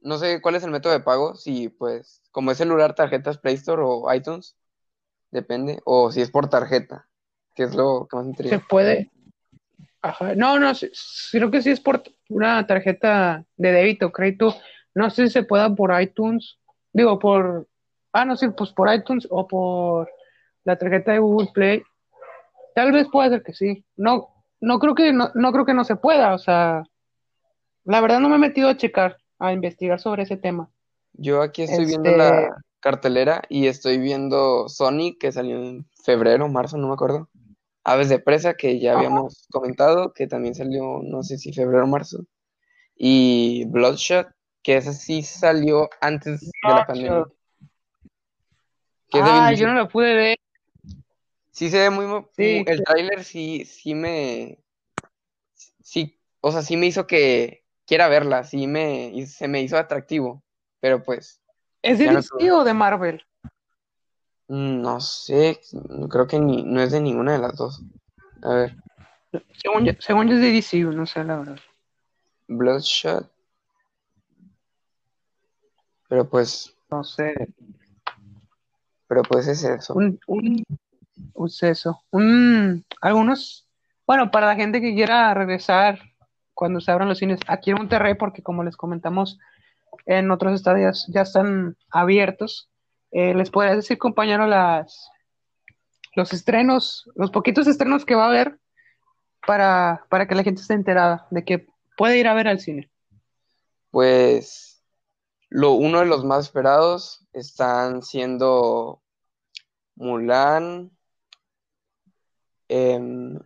No 0.00 0.18
sé 0.18 0.40
cuál 0.40 0.54
es 0.56 0.64
el 0.64 0.70
método 0.70 0.92
de 0.92 1.00
pago, 1.00 1.36
si 1.36 1.68
pues, 1.68 2.22
como 2.32 2.50
es 2.50 2.58
celular, 2.58 2.94
tarjetas 2.94 3.38
Play 3.38 3.54
Store 3.54 3.82
o 3.84 4.12
iTunes, 4.12 4.56
depende, 5.30 5.80
o 5.84 6.10
si 6.10 6.20
es 6.20 6.30
por 6.30 6.48
tarjeta, 6.48 7.06
que 7.54 7.64
es 7.64 7.74
lo 7.74 8.08
que 8.10 8.16
más 8.16 8.26
me 8.26 8.32
Se 8.32 8.42
interesa. 8.42 8.66
puede. 8.68 9.10
Ajá. 10.00 10.34
No, 10.34 10.58
no, 10.58 10.72
creo 11.30 11.50
que 11.50 11.62
sí 11.62 11.70
es 11.70 11.80
por 11.80 12.02
una 12.28 12.66
tarjeta 12.66 13.44
de 13.56 13.70
débito, 13.72 14.10
crédito. 14.10 14.56
No 14.94 15.08
sé 15.10 15.26
si 15.26 15.32
se 15.32 15.44
pueda 15.44 15.72
por 15.74 15.98
iTunes. 16.00 16.58
Digo, 16.92 17.18
por. 17.18 17.68
Ah, 18.12 18.24
no, 18.24 18.36
sí, 18.36 18.48
pues 18.56 18.72
por 18.72 18.92
iTunes 18.92 19.26
o 19.30 19.46
por 19.46 20.10
la 20.64 20.76
tarjeta 20.76 21.12
de 21.12 21.20
Google 21.20 21.50
Play. 21.54 21.82
Tal 22.74 22.90
vez 22.92 23.06
pueda 23.10 23.30
ser 23.30 23.42
que 23.42 23.54
sí. 23.54 23.84
No, 23.96 24.41
no 24.62 24.78
creo 24.78 24.94
que 24.94 25.12
no, 25.12 25.30
no 25.34 25.52
creo 25.52 25.66
que 25.66 25.74
no 25.74 25.84
se 25.84 25.96
pueda. 25.96 26.32
O 26.34 26.38
sea, 26.38 26.84
la 27.84 28.00
verdad 28.00 28.20
no 28.20 28.28
me 28.28 28.36
he 28.36 28.38
metido 28.38 28.68
a 28.68 28.76
checar, 28.76 29.18
a 29.38 29.52
investigar 29.52 30.00
sobre 30.00 30.22
ese 30.22 30.36
tema. 30.38 30.70
Yo 31.12 31.42
aquí 31.42 31.62
estoy 31.62 31.84
viendo 31.84 32.08
Este- 32.10 32.18
la 32.18 32.56
cartelera 32.80 33.42
y 33.48 33.66
estoy 33.66 33.98
viendo 33.98 34.68
Sonic, 34.68 35.18
que 35.18 35.32
salió 35.32 35.56
en 35.62 35.86
febrero, 36.02 36.48
marzo, 36.48 36.78
no 36.78 36.88
me 36.88 36.94
acuerdo. 36.94 37.28
Aves 37.84 38.08
de 38.08 38.18
presa, 38.18 38.54
que 38.54 38.80
ya 38.80 38.92
Ajá. 38.92 38.98
habíamos 38.98 39.46
comentado, 39.50 40.12
que 40.12 40.26
también 40.26 40.54
salió, 40.54 41.00
no 41.02 41.22
sé 41.22 41.38
si 41.38 41.52
febrero 41.52 41.84
o 41.84 41.88
marzo. 41.88 42.24
Y 42.96 43.64
Bloodshot, 43.66 44.28
que 44.62 44.76
ese 44.76 44.92
sí 44.92 45.22
salió 45.22 45.90
antes 46.00 46.40
de 46.62 46.74
la 46.74 46.86
pandemia. 46.86 47.26
Ah, 49.14 49.52
yo 49.52 49.66
no 49.66 49.74
la 49.74 49.88
pude 49.88 50.14
ver. 50.14 50.38
Sí 51.52 51.68
se 51.70 51.78
ve 51.78 51.90
muy... 51.90 52.24
Sí, 52.34 52.64
el 52.66 52.82
tráiler 52.82 53.24
sí, 53.24 53.64
sí 53.66 53.94
me... 53.94 54.58
Sí, 55.82 56.18
o 56.40 56.50
sea, 56.50 56.62
sí 56.62 56.76
me 56.78 56.86
hizo 56.86 57.06
que 57.06 57.64
quiera 57.86 58.08
verla, 58.08 58.42
sí 58.44 58.66
me... 58.66 59.10
y 59.10 59.26
se 59.26 59.48
me 59.48 59.60
hizo 59.60 59.76
atractivo, 59.76 60.42
pero 60.80 61.02
pues... 61.02 61.40
¿Es 61.82 61.98
de 61.98 62.06
no 62.06 62.20
DC 62.20 62.52
o 62.52 62.64
de 62.64 62.72
Marvel? 62.72 63.22
Mm, 64.48 64.80
No 64.80 65.00
sé, 65.00 65.60
creo 66.08 66.26
que 66.26 66.40
ni, 66.40 66.62
no 66.62 66.80
es 66.80 66.90
de 66.90 67.00
ninguna 67.00 67.32
de 67.32 67.38
las 67.38 67.56
dos. 67.56 67.82
A 68.42 68.54
ver, 68.54 68.76
Según 69.62 69.84
yo, 69.84 69.92
según 69.98 70.28
yo 70.28 70.36
es 70.36 70.40
de 70.40 70.52
DC, 70.52 70.78
no 70.80 71.06
sé 71.06 71.22
la 71.22 71.38
verdad. 71.38 71.58
Bloodshot. 72.48 73.30
Pero 76.08 76.28
pues, 76.28 76.74
No 76.90 77.04
sé. 77.04 77.34
pero 79.06 79.22
pues 79.22 79.46
es 79.48 79.64
eso. 79.64 79.94
Un, 79.94 80.18
un, 80.26 80.64
un 81.34 81.50
seso. 81.50 82.02
Un, 82.10 82.84
algunos, 83.00 83.68
bueno, 84.06 84.30
para 84.30 84.46
la 84.46 84.56
gente 84.56 84.80
que 84.80 84.94
quiera 84.94 85.34
regresar 85.34 86.00
cuando 86.54 86.80
se 86.80 86.90
abran 86.90 87.08
los 87.08 87.18
cines 87.18 87.40
aquí 87.46 87.70
en 87.70 87.78
Monterrey, 87.78 88.14
porque 88.14 88.42
como 88.42 88.62
les 88.62 88.76
comentamos, 88.76 89.38
en 90.06 90.30
otros 90.30 90.54
estadios 90.54 91.06
ya 91.08 91.22
están 91.22 91.76
abiertos. 91.90 92.70
Eh, 93.10 93.34
les 93.34 93.50
podría 93.50 93.76
decir, 93.76 93.98
compañero, 93.98 94.46
las, 94.46 95.10
los 96.14 96.32
estrenos, 96.32 97.10
los 97.14 97.30
poquitos 97.30 97.66
estrenos 97.66 98.04
que 98.04 98.14
va 98.14 98.24
a 98.24 98.28
haber 98.28 98.58
para, 99.46 100.06
para 100.08 100.26
que 100.26 100.34
la 100.34 100.42
gente 100.42 100.62
esté 100.62 100.74
enterada 100.74 101.26
de 101.30 101.44
que 101.44 101.66
puede 101.96 102.18
ir 102.18 102.28
a 102.28 102.34
ver 102.34 102.48
al 102.48 102.60
cine. 102.60 102.90
Pues, 103.90 104.82
lo, 105.50 105.72
uno 105.72 106.00
de 106.00 106.06
los 106.06 106.24
más 106.24 106.46
esperados 106.46 107.26
están 107.32 108.02
siendo 108.02 109.02
Mulan. 109.96 110.90
Em, 112.74 113.38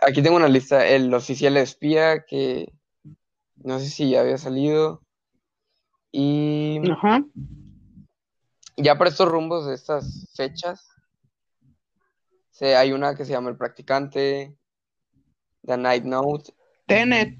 aquí 0.00 0.22
tengo 0.22 0.36
una 0.36 0.48
lista, 0.48 0.86
el 0.86 1.12
oficial 1.12 1.56
espía, 1.56 2.24
que 2.24 2.72
no 3.56 3.78
sé 3.80 3.88
si 3.90 4.10
ya 4.10 4.20
había 4.20 4.38
salido. 4.38 5.02
Y 6.12 6.80
Ajá. 6.90 7.24
ya 8.76 8.96
por 8.96 9.08
estos 9.08 9.28
rumbos 9.28 9.66
de 9.66 9.74
estas 9.74 10.30
fechas, 10.36 10.86
se- 12.50 12.76
hay 12.76 12.92
una 12.92 13.14
que 13.14 13.24
se 13.24 13.32
llama 13.32 13.50
El 13.50 13.56
Practicante, 13.56 14.56
The 15.66 15.76
Night 15.76 16.04
Note. 16.04 16.52
Tenet. 16.86 17.36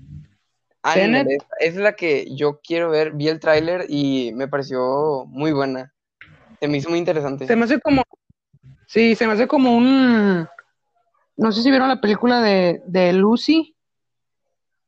Ándale, 0.82 1.24
Tenet. 1.24 1.42
es, 1.60 1.74
es 1.74 1.76
la 1.76 1.94
que 1.94 2.34
yo 2.34 2.60
quiero 2.60 2.90
ver. 2.90 3.12
Vi 3.12 3.28
el 3.28 3.40
tráiler 3.40 3.86
y 3.88 4.32
me 4.34 4.48
pareció 4.48 5.24
muy 5.26 5.52
buena. 5.52 5.94
Se 6.60 6.66
me 6.68 6.78
hizo 6.78 6.90
muy 6.90 6.98
interesante. 6.98 7.46
Se 7.46 7.56
me 7.56 7.64
hace 7.64 7.80
como, 7.80 8.02
sí, 8.88 9.14
se 9.14 9.26
me 9.26 9.34
hace 9.34 9.46
como 9.46 9.76
un, 9.76 10.48
no 11.36 11.52
sé 11.52 11.62
si 11.62 11.70
vieron 11.70 11.88
la 11.88 12.00
película 12.00 12.40
de, 12.40 12.82
de 12.86 13.12
Lucy, 13.12 13.76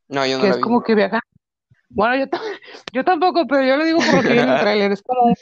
No, 0.09 0.27
yo 0.27 0.37
no 0.39 0.43
que 0.43 0.49
la 0.49 0.55
es 0.55 0.57
vi. 0.57 0.63
como 0.63 0.83
que 0.83 0.95
viajan. 0.95 1.21
Bueno, 1.91 2.17
yo, 2.17 2.27
yo 2.93 3.05
tampoco, 3.05 3.47
pero 3.47 3.63
yo 3.65 3.77
lo 3.77 3.85
digo 3.85 3.99
por 3.99 4.17
lo 4.17 4.23
que 4.23 4.33
vi 4.33 4.39
en 4.41 4.49
el 4.49 4.61
tráiler, 4.61 4.91
es 4.93 5.03
como, 5.03 5.23
un- 5.27 5.35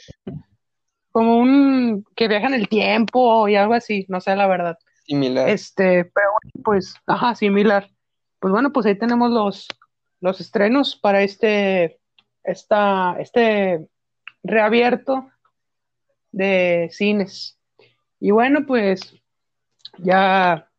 como 1.11 1.37
un 1.39 2.05
que 2.15 2.27
viaja 2.27 2.47
en 2.47 2.53
el 2.53 2.69
tiempo 2.69 3.47
y 3.47 3.55
algo 3.55 3.73
así, 3.73 4.05
no 4.09 4.21
sé 4.21 4.35
la 4.35 4.47
verdad. 4.47 4.77
Similar. 5.05 5.49
Este, 5.49 6.05
pero 6.05 6.27
pues, 6.63 6.93
ajá, 7.07 7.33
similar. 7.35 7.89
Pues 8.39 8.51
bueno, 8.51 8.71
pues 8.71 8.85
ahí 8.85 8.97
tenemos 8.97 9.31
los, 9.31 9.67
los 10.21 10.39
estrenos 10.39 10.95
para 10.95 11.23
este, 11.23 11.99
esta, 12.43 13.15
este 13.19 13.87
reabierto 14.43 15.27
de 16.31 16.89
cines. 16.91 17.58
Y 18.19 18.31
bueno, 18.31 18.65
pues 18.65 19.15
ya 19.97 20.69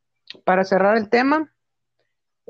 para 0.45 0.65
cerrar 0.65 0.97
el 0.97 1.09
tema, 1.09 1.53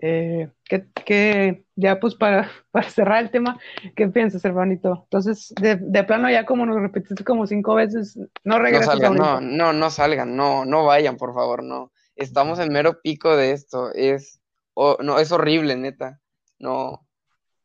Eh, 0.02 0.50
que, 0.64 1.64
ya 1.76 2.00
pues 2.00 2.14
para, 2.14 2.50
para, 2.70 2.88
cerrar 2.88 3.22
el 3.22 3.30
tema, 3.30 3.58
¿qué 3.94 4.08
piensas, 4.08 4.44
hermanito? 4.46 5.02
Entonces, 5.04 5.52
de, 5.60 5.76
de, 5.76 6.04
plano 6.04 6.30
ya 6.30 6.46
como 6.46 6.64
nos 6.64 6.80
repetiste 6.80 7.22
como 7.22 7.46
cinco 7.46 7.74
veces, 7.74 8.18
no 8.42 8.58
regresas. 8.58 8.98
No 8.98 9.08
salgan, 9.08 9.14
no, 9.16 9.40
no, 9.40 9.72
no 9.74 9.90
salgan, 9.90 10.36
no, 10.36 10.64
no 10.64 10.86
vayan, 10.86 11.18
por 11.18 11.34
favor, 11.34 11.62
no. 11.62 11.92
Estamos 12.16 12.58
en 12.60 12.72
mero 12.72 13.00
pico 13.02 13.36
de 13.36 13.52
esto, 13.52 13.92
es, 13.92 14.40
no, 14.74 15.18
es 15.18 15.32
horrible, 15.32 15.76
neta, 15.76 16.18
no, 16.58 17.06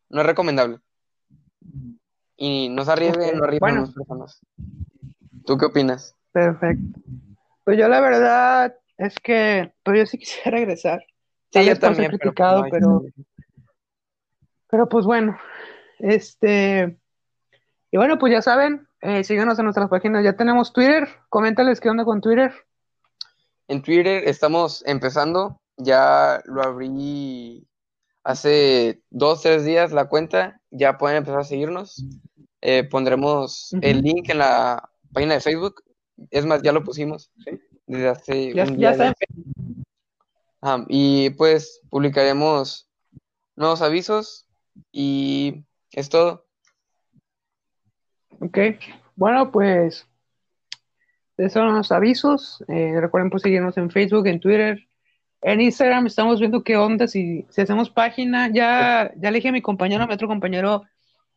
no 0.09 0.21
es 0.21 0.27
recomendable. 0.27 0.79
Y 2.35 2.67
no 2.67 2.83
se 2.83 2.91
arriesguen, 2.91 3.38
no 3.38 3.45
arriesguen 3.45 3.75
bueno. 3.75 3.93
personas. 3.93 4.41
¿Tú 5.45 5.57
qué 5.57 5.67
opinas? 5.67 6.15
Perfecto. 6.35 6.99
Pues 7.63 7.77
yo 7.77 7.87
la 7.87 8.01
verdad 8.01 8.75
es 8.97 9.15
que, 9.23 9.71
pues 9.83 9.99
yo 9.99 10.05
sí 10.05 10.17
quisiera 10.19 10.51
regresar. 10.51 11.01
Sí, 11.53 11.63
yo 11.63 11.79
también. 11.79 12.09
Criticado, 12.09 12.65
pero, 12.69 13.03
pero, 14.69 14.89
pues 14.89 15.05
bueno, 15.05 15.39
este, 15.99 16.99
y 17.89 17.95
bueno, 17.95 18.19
pues 18.19 18.33
ya 18.33 18.41
saben, 18.41 18.85
eh, 18.99 19.23
síganos 19.23 19.57
en 19.59 19.63
nuestras 19.63 19.87
páginas. 19.89 20.25
Ya 20.25 20.35
tenemos 20.35 20.73
Twitter. 20.73 21.07
Coméntales 21.29 21.79
qué 21.79 21.89
onda 21.89 22.03
con 22.03 22.19
Twitter. 22.19 22.53
En 23.69 23.81
Twitter 23.81 24.23
estamos 24.25 24.83
empezando. 24.85 25.61
Ya 25.77 26.41
lo 26.43 26.63
abrí 26.63 27.65
hace 28.25 29.01
dos, 29.09 29.41
tres 29.41 29.63
días 29.63 29.93
la 29.93 30.09
cuenta. 30.09 30.59
Ya 30.69 30.97
pueden 30.97 31.19
empezar 31.19 31.39
a 31.39 31.45
seguirnos. 31.45 32.03
Eh, 32.59 32.83
pondremos 32.83 33.73
el 33.81 34.01
link 34.01 34.27
en 34.29 34.39
la 34.39 34.89
página 35.13 35.35
de 35.35 35.39
Facebook. 35.39 35.84
Es 36.30 36.45
más, 36.45 36.62
ya 36.62 36.71
lo 36.71 36.84
pusimos 36.84 37.32
desde 37.86 38.08
hace 38.08 38.54
ya, 38.54 38.63
un 38.63 38.78
día. 38.78 39.13
y 40.88 41.30
pues 41.32 41.82
publicaremos 41.89 42.89
nuevos 43.56 43.82
avisos 43.82 44.47
y 44.91 45.63
es 45.91 46.10
todo. 46.10 46.45
Ok, 48.39 48.58
bueno, 49.15 49.51
pues 49.51 50.08
esos 51.38 51.54
son 51.54 51.75
los 51.75 51.91
avisos. 51.91 52.63
Eh, 52.67 52.99
recuerden 52.99 53.30
pues 53.30 53.43
seguirnos 53.43 53.78
en 53.78 53.89
Facebook, 53.89 54.28
en 54.28 54.39
Twitter, 54.39 54.88
en 55.41 55.62
Instagram. 55.62 56.08
Estamos 56.08 56.39
viendo 56.39 56.63
qué 56.63 56.78
onda 56.78 57.08
si, 57.08 57.45
si 57.49 57.62
hacemos 57.62 57.89
página. 57.89 58.49
Ya, 58.51 59.12
ya 59.17 59.32
le 59.32 59.38
dije 59.38 59.49
a 59.49 59.54
mi 59.54 59.62
compañero, 59.62 60.04
a 60.04 60.08
mi 60.08 60.13
otro 60.13 60.28
compañero, 60.28 60.84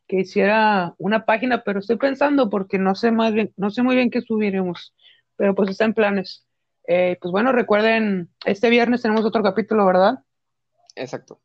que 0.08 0.20
hiciera 0.20 0.94
una 0.98 1.26
página, 1.26 1.62
pero 1.62 1.78
estoy 1.78 1.96
pensando 1.96 2.48
porque 2.48 2.78
no 2.78 2.94
sé 2.94 3.12
más 3.12 3.32
bien, 3.34 3.52
no 3.56 3.70
sé 3.70 3.82
muy 3.82 3.94
bien 3.94 4.10
qué 4.10 4.22
subiremos, 4.22 4.94
pero 5.36 5.54
pues 5.54 5.70
está 5.70 5.84
en 5.84 5.94
planes. 5.94 6.46
Eh, 6.86 7.18
pues 7.20 7.30
bueno, 7.30 7.52
recuerden, 7.52 8.30
este 8.46 8.70
viernes 8.70 9.02
tenemos 9.02 9.24
otro 9.26 9.42
capítulo, 9.42 9.84
¿verdad? 9.84 10.20
Exacto, 10.96 11.40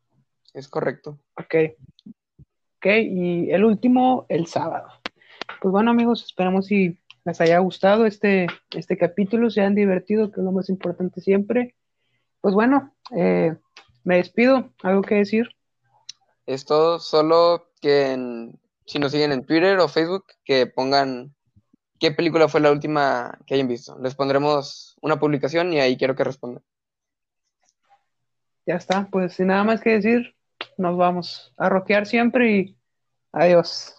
es 0.54 0.68
correcto. 0.68 1.20
Ok. 1.36 1.54
Ok, 2.78 2.86
y 2.86 3.50
el 3.50 3.64
último, 3.64 4.26
el 4.28 4.46
sábado. 4.46 4.88
Pues 5.60 5.70
bueno, 5.70 5.90
amigos, 5.90 6.24
esperamos 6.24 6.66
si 6.66 6.98
les 7.24 7.40
haya 7.40 7.58
gustado 7.58 8.06
este, 8.06 8.46
este 8.74 8.96
capítulo, 8.96 9.50
se 9.50 9.62
han 9.62 9.74
divertido, 9.74 10.30
que 10.30 10.40
es 10.40 10.44
lo 10.44 10.52
más 10.52 10.68
importante 10.68 11.20
siempre. 11.20 11.74
Pues 12.40 12.54
bueno, 12.54 12.94
eh, 13.16 13.56
me 14.04 14.16
despido. 14.16 14.72
¿Algo 14.82 15.02
que 15.02 15.16
decir? 15.16 15.48
Es 16.46 16.64
todo, 16.64 16.98
solo 16.98 17.70
que 17.80 18.50
si 18.86 18.98
nos 18.98 19.12
siguen 19.12 19.32
en 19.32 19.44
Twitter 19.44 19.78
o 19.78 19.88
Facebook, 19.88 20.26
que 20.44 20.66
pongan 20.66 21.34
qué 21.98 22.10
película 22.10 22.48
fue 22.48 22.60
la 22.60 22.70
última 22.70 23.38
que 23.46 23.54
hayan 23.54 23.68
visto. 23.68 23.98
Les 24.00 24.14
pondremos 24.14 24.96
una 25.00 25.18
publicación 25.18 25.72
y 25.72 25.80
ahí 25.80 25.96
quiero 25.96 26.14
que 26.14 26.24
respondan. 26.24 26.62
Ya 28.66 28.76
está, 28.76 29.08
pues 29.10 29.34
sin 29.34 29.48
nada 29.48 29.64
más 29.64 29.80
que 29.80 29.90
decir, 29.90 30.34
nos 30.76 30.96
vamos 30.96 31.52
a 31.56 31.68
roquear 31.68 32.06
siempre 32.06 32.50
y 32.50 32.78
adiós. 33.32 33.94